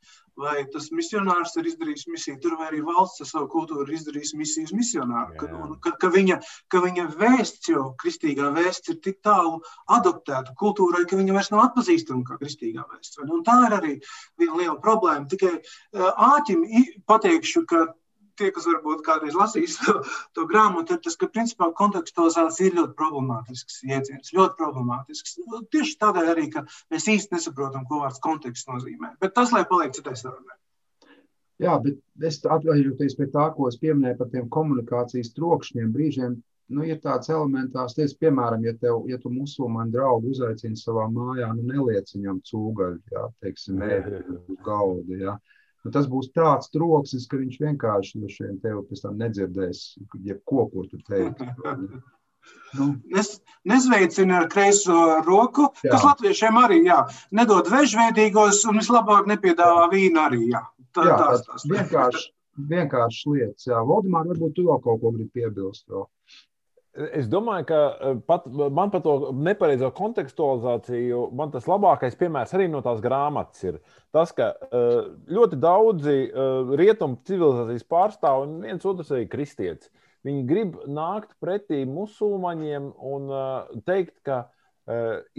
Vai 0.41 0.63
tas 0.73 0.87
misionārs 0.89 1.53
ir 1.61 1.67
izdarījis 1.69 2.07
misiju 2.09 2.39
tur, 2.41 2.55
vai 2.57 2.71
arī 2.71 2.79
valsts 2.81 3.21
ar 3.21 3.29
savu 3.29 3.51
kultūru 3.53 3.85
ir 3.85 3.99
izdarījis 3.99 4.33
misiju 4.39 4.65
uz 4.71 4.73
misionāru. 4.73 5.35
Ka, 5.37 5.49
un, 5.53 5.75
ka, 5.85 5.93
ka, 6.01 6.09
viņa, 6.15 6.39
ka 6.73 6.81
viņa 6.81 7.05
vēsts, 7.19 7.69
jau 7.69 7.83
kristīgā 8.01 8.49
vēsts, 8.55 8.89
ir 8.89 8.97
tik 9.05 9.21
tālu 9.25 9.59
adoptēta 9.93 10.57
kultūrai, 10.57 11.05
ka 11.09 11.19
viņa 11.19 11.37
vairs 11.37 11.53
nav 11.53 11.67
atpazīstama 11.67 12.25
kā 12.25 12.39
kristīgā 12.41 12.87
vēsts. 12.89 13.21
Un 13.21 13.45
tā 13.45 13.59
ir 13.67 13.77
arī 13.77 13.97
viena 14.41 14.57
liela 14.57 14.79
problēma. 14.81 15.29
Tikai 15.29 15.59
āķim 16.33 16.65
pateikšu, 17.05 17.67
ka 17.69 17.91
tie, 18.39 18.49
kas 18.55 18.67
varbūt 18.69 19.03
kādreiz 19.05 19.37
lasīs 19.37 19.77
to, 19.83 19.99
to 20.37 20.47
grāmatu, 20.49 20.95
ir 20.97 21.03
tas, 21.05 21.17
ka 21.19 21.29
principā 21.31 21.69
kontekstualizācija 21.77 22.69
ir 22.69 22.79
ļoti 22.79 22.97
problemātisks 22.99 23.81
jēdziens. 23.89 24.33
Ļoti 24.37 24.59
problemātisks. 24.59 25.37
Nu, 25.45 25.63
tieši 25.73 25.99
tādēļ 26.01 26.33
arī, 26.33 26.49
ka 26.55 26.65
mēs 26.93 27.09
īsti 27.15 27.37
nesaprotam, 27.37 27.87
ko 27.89 28.03
vārds 28.03 28.21
konteksts 28.23 28.69
nozīmē. 28.71 29.15
Bet 29.23 29.35
tas, 29.37 29.53
lai 29.55 29.65
paliek 29.69 29.95
citai 29.95 30.15
sarunai. 30.19 30.57
Jā, 31.61 31.75
bet 31.83 31.99
es 32.27 32.39
atgriežoties 32.41 33.15
pie 33.19 33.27
tā, 33.31 33.45
ko 33.55 33.69
es 33.69 33.77
pieminēju 33.81 34.17
par 34.19 34.31
tiem 34.33 34.49
komunikācijas 34.51 35.31
trokšņiem, 35.37 35.91
brīžiem, 35.93 36.39
nu, 36.73 36.85
ir 36.87 36.99
tāds 37.03 37.29
elementārs 37.31 37.95
lietas, 37.97 38.15
piemēram, 38.19 38.63
ja, 38.67 38.73
tev, 38.81 39.03
ja 39.11 39.19
tu 39.21 39.31
musulmaņu 39.33 39.93
draugu 39.93 40.33
uzaicini 40.33 40.79
savā 40.79 41.05
mājā, 41.13 41.51
nu, 41.55 41.65
neliec 41.69 42.09
viņam 42.15 42.41
cūgaļu, 42.49 42.99
jā, 43.13 43.25
teiksim, 43.45 43.83
ēdu 43.85 44.23
uz 44.39 44.63
galda, 44.65 45.19
jā. 45.27 45.35
Nu, 45.83 45.91
tas 45.91 46.07
būs 46.07 46.31
tāds 46.35 46.71
troksnis, 46.71 47.27
ka 47.27 47.39
viņš 47.41 47.59
vienkārši 47.59 48.19
no 48.21 48.29
šiem 48.31 48.59
tevi 48.63 48.83
pēc 48.87 49.01
tam 49.03 49.17
nedzirdēs, 49.19 49.81
jebko, 50.23 50.67
ko 50.71 50.85
tu 50.87 50.99
teiksi. 51.09 51.49
Nu. 52.75 52.87
Nes, 53.11 53.29
nezveicina 53.69 54.41
ar 54.41 54.47
kreiso 54.51 54.95
roku, 55.23 55.69
jā. 55.83 55.93
kas 55.93 56.05
latviešiem 56.07 56.57
arī 56.59 56.81
jā, 56.87 56.97
nedod 57.35 57.69
vežveidīgos 57.71 58.63
un 58.67 58.81
vislabāk 58.81 59.29
nepiedāvā 59.31 59.85
vīnu 59.93 60.19
arī. 60.23 60.41
Jā. 60.51 60.63
Tā, 60.93 61.05
jā, 61.07 61.19
tās, 61.19 61.45
tās 61.47 61.67
vienkārši, 61.71 62.25
vienkārši 62.73 63.35
lietas. 63.35 63.67
Jā, 63.69 63.79
Valdemār, 63.87 64.27
varbūt 64.33 64.57
tu 64.57 64.67
vēl 64.67 64.81
kaut 64.83 64.99
ko 65.03 65.13
gribi 65.15 65.39
piebilst. 65.39 65.85
Vēl. 65.89 66.07
Es 66.93 67.25
domāju, 67.25 67.65
ka 67.71 67.77
eh, 67.89 68.17
pat, 68.29 68.43
man 68.53 68.91
par 68.93 69.01
to 69.01 69.31
nepareizo 69.33 69.89
kontekstualizāciju, 69.97 71.23
man 71.33 71.49
tas 71.53 71.65
labākais 71.65 72.13
piemērs 72.19 72.53
arī 72.53 72.67
no 72.69 72.83
tās 72.85 73.01
grāmatas 73.01 73.65
ir 73.65 73.79
tas, 74.13 74.29
ka 74.37 74.51
eh, 74.53 74.99
ļoti 75.33 75.57
daudzi 75.57 76.15
eh, 76.27 76.73
rietumu 76.77 77.17
civilizācijas 77.25 77.87
pārstāvji, 77.89 78.45
un 78.45 78.67
viens 78.69 78.85
otrs 78.85 79.09
arī 79.15 79.25
kristietis, 79.31 79.89
viņi 80.27 80.45
grib 80.45 80.77
nākt 80.85 81.33
pretī 81.41 81.81
musulmaņiem 81.89 82.93
un 83.09 83.33
teikt, 83.83 84.21
ka 84.23 84.45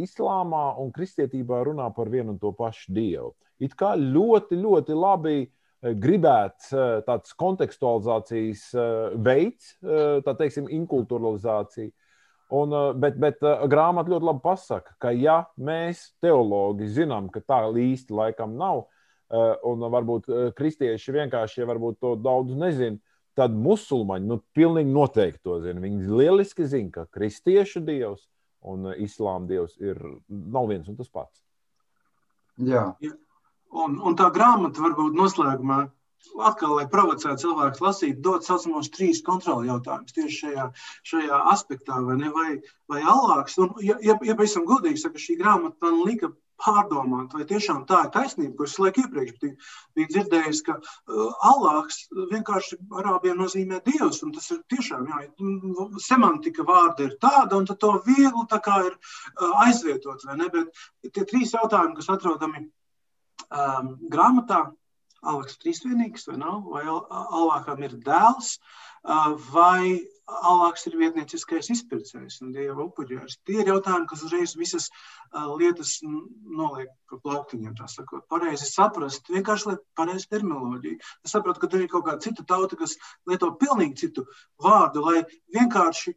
islāmā 0.00 0.66
un 0.80 0.90
kristietībā 0.92 1.62
runā 1.64 1.86
par 1.96 2.10
vienu 2.12 2.34
un 2.34 2.38
to 2.40 2.50
pašu 2.56 2.92
dievu. 2.96 3.30
It 3.64 3.76
kā 3.80 3.94
ļoti, 3.96 4.58
ļoti 4.60 4.96
labi 4.96 5.38
uh, 5.44 5.48
gribēts 5.92 6.72
eh, 6.72 7.02
tāds 7.06 7.34
kontekstualizācijas 7.40 8.64
eh, 8.72 9.18
veids, 9.20 9.74
eh, 9.84 10.22
tā 10.24 10.34
teiksim, 10.38 10.70
inkulturalizācija. 10.72 11.92
Un, 12.54 12.74
bet, 13.00 13.16
bet 13.18 13.40
grāmata 13.72 14.12
ļoti 14.12 14.26
labi 14.28 14.42
pasaka, 14.44 14.92
ka 15.00 15.10
ja 15.16 15.40
mēs 15.56 16.10
teologi 16.22 16.86
zinām, 16.92 17.30
ka 17.32 17.40
tā 17.40 17.62
īsti 17.66 18.14
laikam 18.14 18.52
nav, 18.60 18.84
un 19.66 19.86
varbūt 19.90 20.28
kristieši 20.54 21.14
vienkārši 21.16 21.62
ja 21.62 21.66
varbūt 21.66 21.96
to 22.04 22.12
daudz 22.20 22.52
nezina, 22.60 23.00
tad 23.34 23.56
musulmaņi 23.56 24.28
nu, 24.28 24.38
pilnīgi 24.54 24.92
noteikti 24.92 25.40
to 25.48 25.56
zina. 25.64 25.82
Viņi 25.82 26.04
lieliski 26.20 26.68
zina, 26.68 26.92
ka 27.00 27.06
kristiešu 27.16 27.82
dievs 27.88 28.28
un 28.60 28.92
islāma 28.92 29.48
dievs 29.48 29.74
ir, 29.80 29.98
nav 30.28 30.68
viens 30.70 30.92
un 30.92 31.00
tas 31.00 31.10
pats. 31.10 31.42
Jā. 32.60 32.90
Un, 33.74 33.98
un 33.98 34.14
tā 34.18 34.30
grāmata 34.34 34.82
varbūt 34.84 35.16
noslēgumā 35.18 35.80
atkal, 36.48 36.76
lai 36.78 36.86
provocētu 36.90 37.44
cilvēkus 37.44 37.82
lasīt, 37.84 38.22
dot 38.24 38.46
saucamos 38.46 38.90
trīs 38.94 39.20
kontroli 39.26 39.70
jautājumus 39.70 40.14
tieši 40.16 40.38
šajā, 40.38 40.68
šajā 41.10 41.42
aspektā, 41.52 41.98
vai, 42.06 42.16
ne, 42.20 42.30
vai, 42.34 42.48
vai 42.90 43.02
Allāks. 43.02 43.58
Un, 43.62 43.74
ja, 43.84 43.98
ja, 44.02 44.16
ja 44.22 44.38
pavisam 44.38 44.66
godīgi 44.68 45.04
saka, 45.04 45.20
šī 45.20 45.38
grāmata 45.42 45.76
man 45.84 46.02
lika 46.06 46.32
pārdomāt, 46.64 47.34
vai 47.34 47.44
tiešām 47.50 47.82
tā 47.88 48.04
ir 48.06 48.12
taisnība, 48.14 48.54
ko 48.58 48.66
es 48.68 48.76
laiku 48.78 49.02
iepriekš 49.02 49.40
biju, 49.42 49.56
biju 49.98 50.10
dzirdējis, 50.12 50.60
ka 50.68 50.76
uh, 50.78 51.32
Allāks 51.50 52.04
vienkārši 52.30 52.78
arābiem 53.00 53.40
nozīmē 53.42 53.80
Dievs, 53.86 54.22
un 54.26 54.32
tas 54.36 54.46
ir 54.54 54.62
tiešām, 54.70 55.08
jā, 55.10 55.24
semantika 56.06 56.66
vārda 56.68 57.08
ir 57.08 57.18
tāda, 57.22 57.58
un 57.58 57.66
to 57.66 57.92
viegli 58.06 58.46
tā 58.50 58.62
kā 58.64 58.78
ir 58.86 58.94
uh, 58.94 59.66
aizvietot, 59.66 60.24
vai 60.28 60.38
ne, 60.40 60.48
bet 60.54 61.10
tie 61.10 61.26
trīs 61.26 61.56
jautājumi, 61.58 61.98
kas 61.98 62.12
atrodami 62.14 62.68
um, 63.50 63.94
grāmatā, 64.12 64.64
Aleks 65.24 65.56
trīsvienīgs 65.62 66.26
vai 66.28 66.34
nav, 66.36 66.66
vai 66.68 66.82
Alākam 66.84 67.80
ir 67.86 67.94
dēls, 68.04 68.58
uh, 68.58 69.30
vai 69.54 70.02
Alāks 70.24 70.86
ir 70.88 70.96
vietnieciskais 71.00 71.70
izpircējs 71.72 72.38
un 72.44 72.52
dieva 72.52 72.84
upuģērs. 72.86 73.38
Tie 73.48 73.58
ir 73.60 73.70
jautājumi, 73.72 74.08
kas 74.10 74.24
uzreiz 74.24 74.54
visas 74.56 74.90
uh, 74.90 75.50
lietas 75.60 75.98
noliek 76.04 76.92
pa 77.08 77.20
plauktiņiem, 77.24 77.74
tā 77.80 77.88
sakot. 77.92 78.24
Pareizi 78.32 78.68
saprast, 78.68 79.28
vienkārši 79.32 79.70
liet 79.70 79.82
pareizi 79.96 80.28
terminoloģiju. 80.32 81.00
Es 81.24 81.36
saprotu, 81.36 81.60
ka 81.64 81.72
tur 81.72 81.84
ir 81.84 81.90
kaut 81.92 82.06
kāda 82.08 82.24
cita 82.24 82.44
tauta, 82.48 82.80
kas 82.80 82.96
lieto 83.28 83.52
pilnīgi 83.60 84.06
citu 84.06 84.28
vārdu, 84.64 85.04
lai 85.08 85.24
vienkārši 85.56 86.16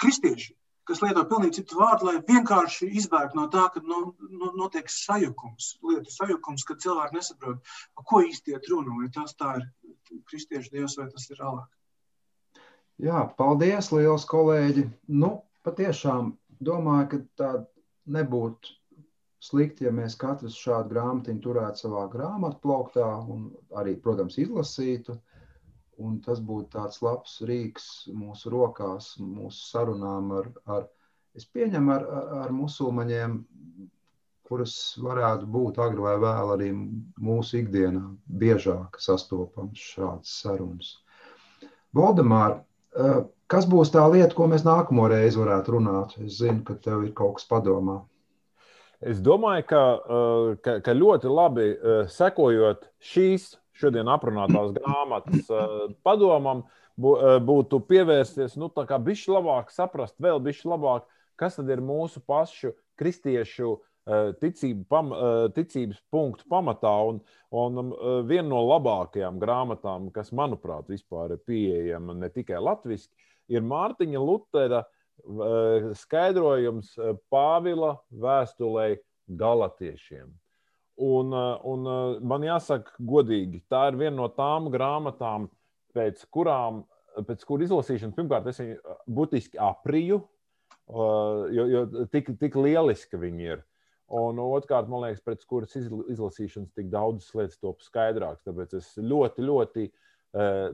kristieši 0.00 0.52
kas 0.86 1.02
lieto 1.02 1.24
pilnīgi 1.28 1.60
citu 1.60 1.80
vārdu, 1.80 2.08
lai 2.08 2.20
vienkārši 2.28 2.88
izbēgtu 3.00 3.38
no 3.38 3.46
tā, 3.52 3.66
ka 3.74 3.82
no, 3.84 4.00
no, 4.30 4.52
notiek 4.58 4.90
sajukums, 4.92 5.72
lietu 5.86 6.12
sajukums, 6.14 6.64
kad 6.68 6.82
cilvēki 6.84 7.18
nesaprot, 7.18 7.74
ko 8.06 8.22
īsti 8.26 8.54
iet 8.54 8.70
runa, 8.70 8.94
vai 9.00 9.10
tas 9.14 9.34
tā 9.38 9.56
ir 9.60 9.66
kristiešu 10.30 10.72
dievs, 10.76 10.96
vai 11.00 11.08
tas 11.10 11.26
ir 11.30 11.42
alāk. 11.42 11.68
Jā, 13.02 13.26
paldies, 13.36 13.90
liels 13.92 14.24
kolēģi. 14.30 14.86
Nu, 15.20 15.34
patiešām 15.66 16.32
domāju, 16.64 17.08
ka 17.10 17.18
tā 17.40 17.50
nebūtu 18.16 18.72
slikti, 19.42 19.84
ja 19.86 19.92
mēs 19.94 20.16
katrs 20.18 20.56
šādu 20.58 20.94
grāmatiņu 20.94 21.42
turētu 21.44 21.84
savā 21.84 22.06
grāmatplauktā 22.12 23.08
un 23.32 23.50
arī, 23.76 23.96
protams, 24.00 24.38
izlasītu. 24.40 25.18
Un 25.96 26.18
tas 26.20 26.42
būtu 26.44 26.74
tāds 26.74 27.00
labs 27.00 27.38
rīks 27.48 27.84
mūsu 28.12 28.50
rokās, 28.52 29.14
mūsu 29.16 29.62
sarunām 29.70 30.32
ar, 30.36 30.50
ar 30.68 30.88
es 31.36 31.46
pieņemu, 31.48 31.92
ar, 31.94 32.04
ar 32.44 32.52
musulmaņiem, 32.52 33.38
kuras 34.46 34.74
varētu 35.02 35.48
būt 35.50 35.80
agri 35.82 36.04
vai 36.04 36.14
vēl 36.22 36.52
arī 36.54 36.68
mūsu 36.76 37.62
ikdienā 37.62 38.04
biežāk 38.42 39.00
sastopams 39.02 39.80
šādas 39.94 40.36
sarunas. 40.42 40.92
Valdemār, 41.96 42.60
eh, 42.94 43.22
kas 43.48 43.66
būs 43.66 43.90
tā 43.94 44.04
lieta, 44.12 44.34
ko 44.36 44.46
mēs 44.52 44.66
nākamo 44.66 45.08
reizi 45.10 45.40
varētu 45.40 45.78
runāt? 45.78 46.16
Es 46.22 46.38
zinu, 46.42 46.62
ka 46.64 46.74
tev 46.74 47.08
ir 47.08 47.12
kaut 47.16 47.38
kas 47.38 47.48
padomā. 47.48 48.02
Es 49.00 49.18
domāju, 49.20 49.66
ka, 49.66 49.82
eh, 49.96 50.56
ka, 50.62 50.80
ka 50.80 50.92
ļoti 50.92 51.32
labi 51.32 51.70
eh, 51.72 52.04
sekojot 52.08 52.86
šīs 53.00 53.56
šodien 53.80 54.08
aprunātās 54.10 54.72
grāmatas 54.76 55.50
eh, 55.50 55.74
padomam 56.06 56.64
eh, 56.64 57.36
būtu 57.44 57.82
pievērsties, 57.88 58.56
nu, 58.60 58.70
tā 58.72 58.86
kā 58.88 58.98
bišķi 59.02 59.34
labāk 59.36 59.72
saprast, 59.74 60.16
vēl 60.22 60.40
bišķi 60.44 60.72
labāk, 60.72 61.06
kas 61.40 61.58
tad 61.58 61.70
ir 61.72 61.84
mūsu 61.84 62.22
pašu 62.24 62.72
kristiešu 63.00 63.74
eh, 63.76 64.32
ticība, 64.40 64.86
pam, 64.94 65.14
ticības 65.56 66.00
punktu 66.12 66.48
pamatā. 66.50 66.94
Un, 67.10 67.22
un 67.56 67.94
viena 68.28 68.48
no 68.50 68.64
labākajām 68.66 69.40
grāmatām, 69.42 70.10
kas, 70.14 70.32
manuprāt, 70.36 70.88
vispār 70.92 71.36
ir 71.36 71.44
pieejama 71.48 72.16
ne 72.16 72.32
tikai 72.32 72.60
latviešu, 72.62 73.10
ir 73.52 73.66
Mārtiņa 73.66 74.22
Lutera 74.22 74.82
skaidrojums 75.96 76.90
Pāvila 77.32 77.94
vēstulē 78.12 78.90
Galatiešiem. 79.26 80.34
Un, 80.96 81.32
un 81.68 81.88
man 82.24 82.44
jāsaka, 82.46 82.94
godīgi, 83.04 83.60
tā 83.68 83.82
ir 83.90 83.98
viena 84.00 84.16
no 84.16 84.30
tām 84.32 84.70
grāmatām, 84.72 85.50
pēc 85.96 86.22
kurām, 86.32 86.84
pēc 87.28 87.44
kur 87.48 87.64
izlasīšanas, 87.64 88.16
pirmkārt, 88.16 88.48
es 88.48 88.60
viņu 88.62 88.96
būtiski 89.18 89.60
apriju, 89.60 90.22
jo, 91.52 91.66
jo 91.72 91.84
tik, 92.12 92.32
tik 92.40 92.56
lieliski 92.56 93.20
viņi 93.20 93.50
ir. 93.50 93.64
Un 94.16 94.38
otrkārt, 94.38 94.88
man 94.88 95.02
liekas, 95.02 95.24
pēc 95.26 95.44
kuras 95.50 95.74
izlasīšanas 95.76 96.72
tik 96.78 96.88
daudzas 96.92 97.32
lietas 97.34 97.58
top 97.58 97.82
skaidrākas. 97.82 98.44
Tāpēc 98.46 98.76
es 98.78 98.92
ļoti, 98.96 99.46
ļoti, 99.48 99.88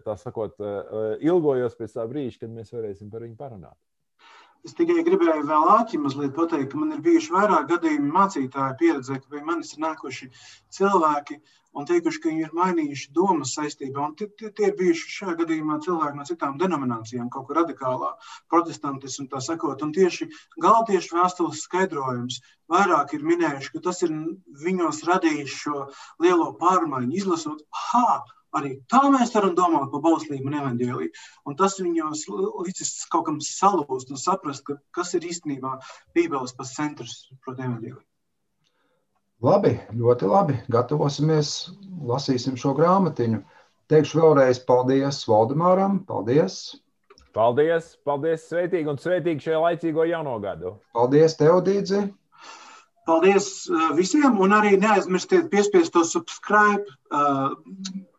tā 0.04 0.16
sakot, 0.20 0.58
ilgojos 1.24 1.78
pēc 1.78 1.96
tā 1.96 2.04
brīža, 2.10 2.44
kad 2.44 2.52
mēs 2.52 2.74
varēsim 2.74 3.10
par 3.10 3.24
viņu 3.24 3.38
parunāt. 3.40 3.78
Es 4.68 4.76
tikai 4.78 5.02
gribēju 5.06 5.42
vēl 5.48 5.64
āķi 5.72 5.98
mazliet 5.98 6.36
pateikt, 6.36 6.68
ka 6.72 6.78
man 6.78 6.94
ir 6.94 7.00
bijuši 7.02 7.32
vairāk 7.34 7.64
gadījumi 7.70 8.12
mācītāju 8.16 8.76
pieredzē, 8.82 9.16
ka 9.18 9.32
pie 9.32 9.40
manis 9.48 9.72
ir 9.74 9.80
nākuši 9.82 10.28
cilvēki 10.76 11.38
un 11.80 11.88
teikuši, 11.88 12.20
ka 12.22 12.30
viņi 12.30 12.44
ir 12.46 12.52
mainījuši 12.58 13.08
domas 13.16 13.54
saistībā. 13.56 14.04
Un 14.04 14.14
tie, 14.20 14.28
tie, 14.38 14.52
tie 14.58 14.68
ir 14.68 14.76
bijuši 14.78 15.14
šajā 15.16 15.34
gadījumā 15.40 15.78
cilvēki 15.86 16.20
no 16.20 16.26
citām 16.28 16.60
denominacijām, 16.60 17.30
kaut 17.34 17.48
kur 17.48 17.58
radikālā 17.58 18.12
protestantismu, 18.52 19.26
tā 19.32 19.40
sakot. 19.42 19.82
Un 19.82 19.94
tieši 19.96 20.28
galtiešu 20.62 21.16
vēstules 21.18 21.64
skaidrojums 21.66 22.38
vairāk 22.70 23.16
ir 23.16 23.26
minējuši, 23.32 23.72
ka 23.74 23.82
tas 23.88 24.04
ir 24.06 24.14
viņos 24.62 25.02
radījis 25.08 25.58
šo 25.64 25.88
lielo 26.22 26.52
pārmaiņu, 26.62 27.18
izlasot, 27.18 27.66
ha! 27.88 28.22
Arī 28.58 28.74
tā 28.92 29.00
mēs 29.08 29.32
varam 29.32 29.54
domāt 29.56 29.88
par 29.92 30.02
bauslību 30.04 30.50
un 30.50 30.56
evaņģēliju. 30.60 31.12
Un 31.48 31.56
tas 31.56 31.78
viņos 31.80 32.26
līdzis 32.28 32.92
kaut 33.12 33.24
kam 33.30 33.38
salūst 33.40 34.12
un 34.12 34.20
saprast, 34.20 34.66
ka, 34.66 34.76
kas 34.92 35.14
ir 35.16 35.24
īstenībā 35.28 35.78
Bībeles 36.16 36.52
pats 36.58 36.74
centrs, 36.76 37.16
proti, 37.44 37.64
evaņģēliju. 37.64 38.02
Labi, 39.42 39.72
ļoti 39.98 40.28
labi. 40.30 40.60
Gatavosimies, 40.70 41.72
lasīsim 42.06 42.54
šo 42.60 42.76
grāmatiņu. 42.78 43.40
Teikšu 43.90 44.20
vēlreiz 44.20 44.60
paldies 44.68 45.24
Valdemāram. 45.26 45.98
Paldies! 46.06 46.60
Paldies! 47.34 47.96
Paldies! 48.06 48.44
Sveitīgi 48.52 48.92
un 48.92 49.00
sveitīgi 49.00 49.48
šajā 49.48 49.62
laicīgo 49.64 50.06
jauno 50.06 50.36
gadu! 50.44 50.76
Paldies, 50.94 51.34
tev, 51.40 51.58
Dīdzi! 51.66 52.04
Paldies 53.06 53.46
visiem, 53.98 54.36
un 54.44 54.52
arī 54.54 54.76
neaizmirstiet 54.78 55.48
piespiest 55.50 55.90
to 55.94 56.04
subscribe 56.06 56.84
uh, 57.10 57.56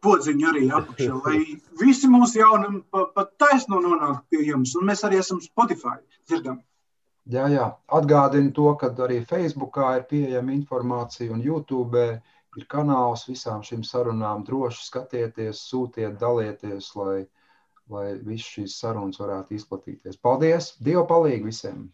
podziņu 0.04 0.50
arī 0.50 0.66
apakšā, 0.76 1.22
lai 1.24 1.38
visi 1.84 2.10
mūsu 2.12 2.42
jauni 2.42 2.82
pat 2.92 3.14
pa 3.16 3.24
taisno 3.46 3.80
nonāk 3.86 4.26
pie 4.30 4.44
jums, 4.50 4.76
un 4.76 4.90
mēs 4.92 5.06
arī 5.08 5.22
esam 5.24 5.40
Spotify 5.46 5.96
dzirdam. 6.28 6.60
Jā, 7.32 7.48
jā. 7.48 7.70
Atgādinu 7.96 8.52
to, 8.52 8.68
ka 8.76 8.92
arī 9.06 9.22
Facebookā 9.28 9.94
ir 10.02 10.08
pieejama 10.10 10.52
informācija 10.58 11.32
un 11.32 11.40
YouTube 11.46 12.04
ir 12.58 12.66
kanāls 12.70 13.24
visām 13.30 13.64
šīm 13.64 13.86
sarunām. 13.88 14.44
Droši 14.44 14.84
skatieties, 14.90 15.64
sūtiet, 15.70 16.20
dalieties, 16.20 16.92
lai, 17.00 17.22
lai 17.88 18.08
viss 18.28 18.52
šīs 18.58 18.76
sarunas 18.84 19.24
varētu 19.24 19.56
izplatīties. 19.56 20.20
Paldies! 20.20 20.74
Dievu 20.84 21.08
palīgi 21.08 21.48
visiem! 21.48 21.86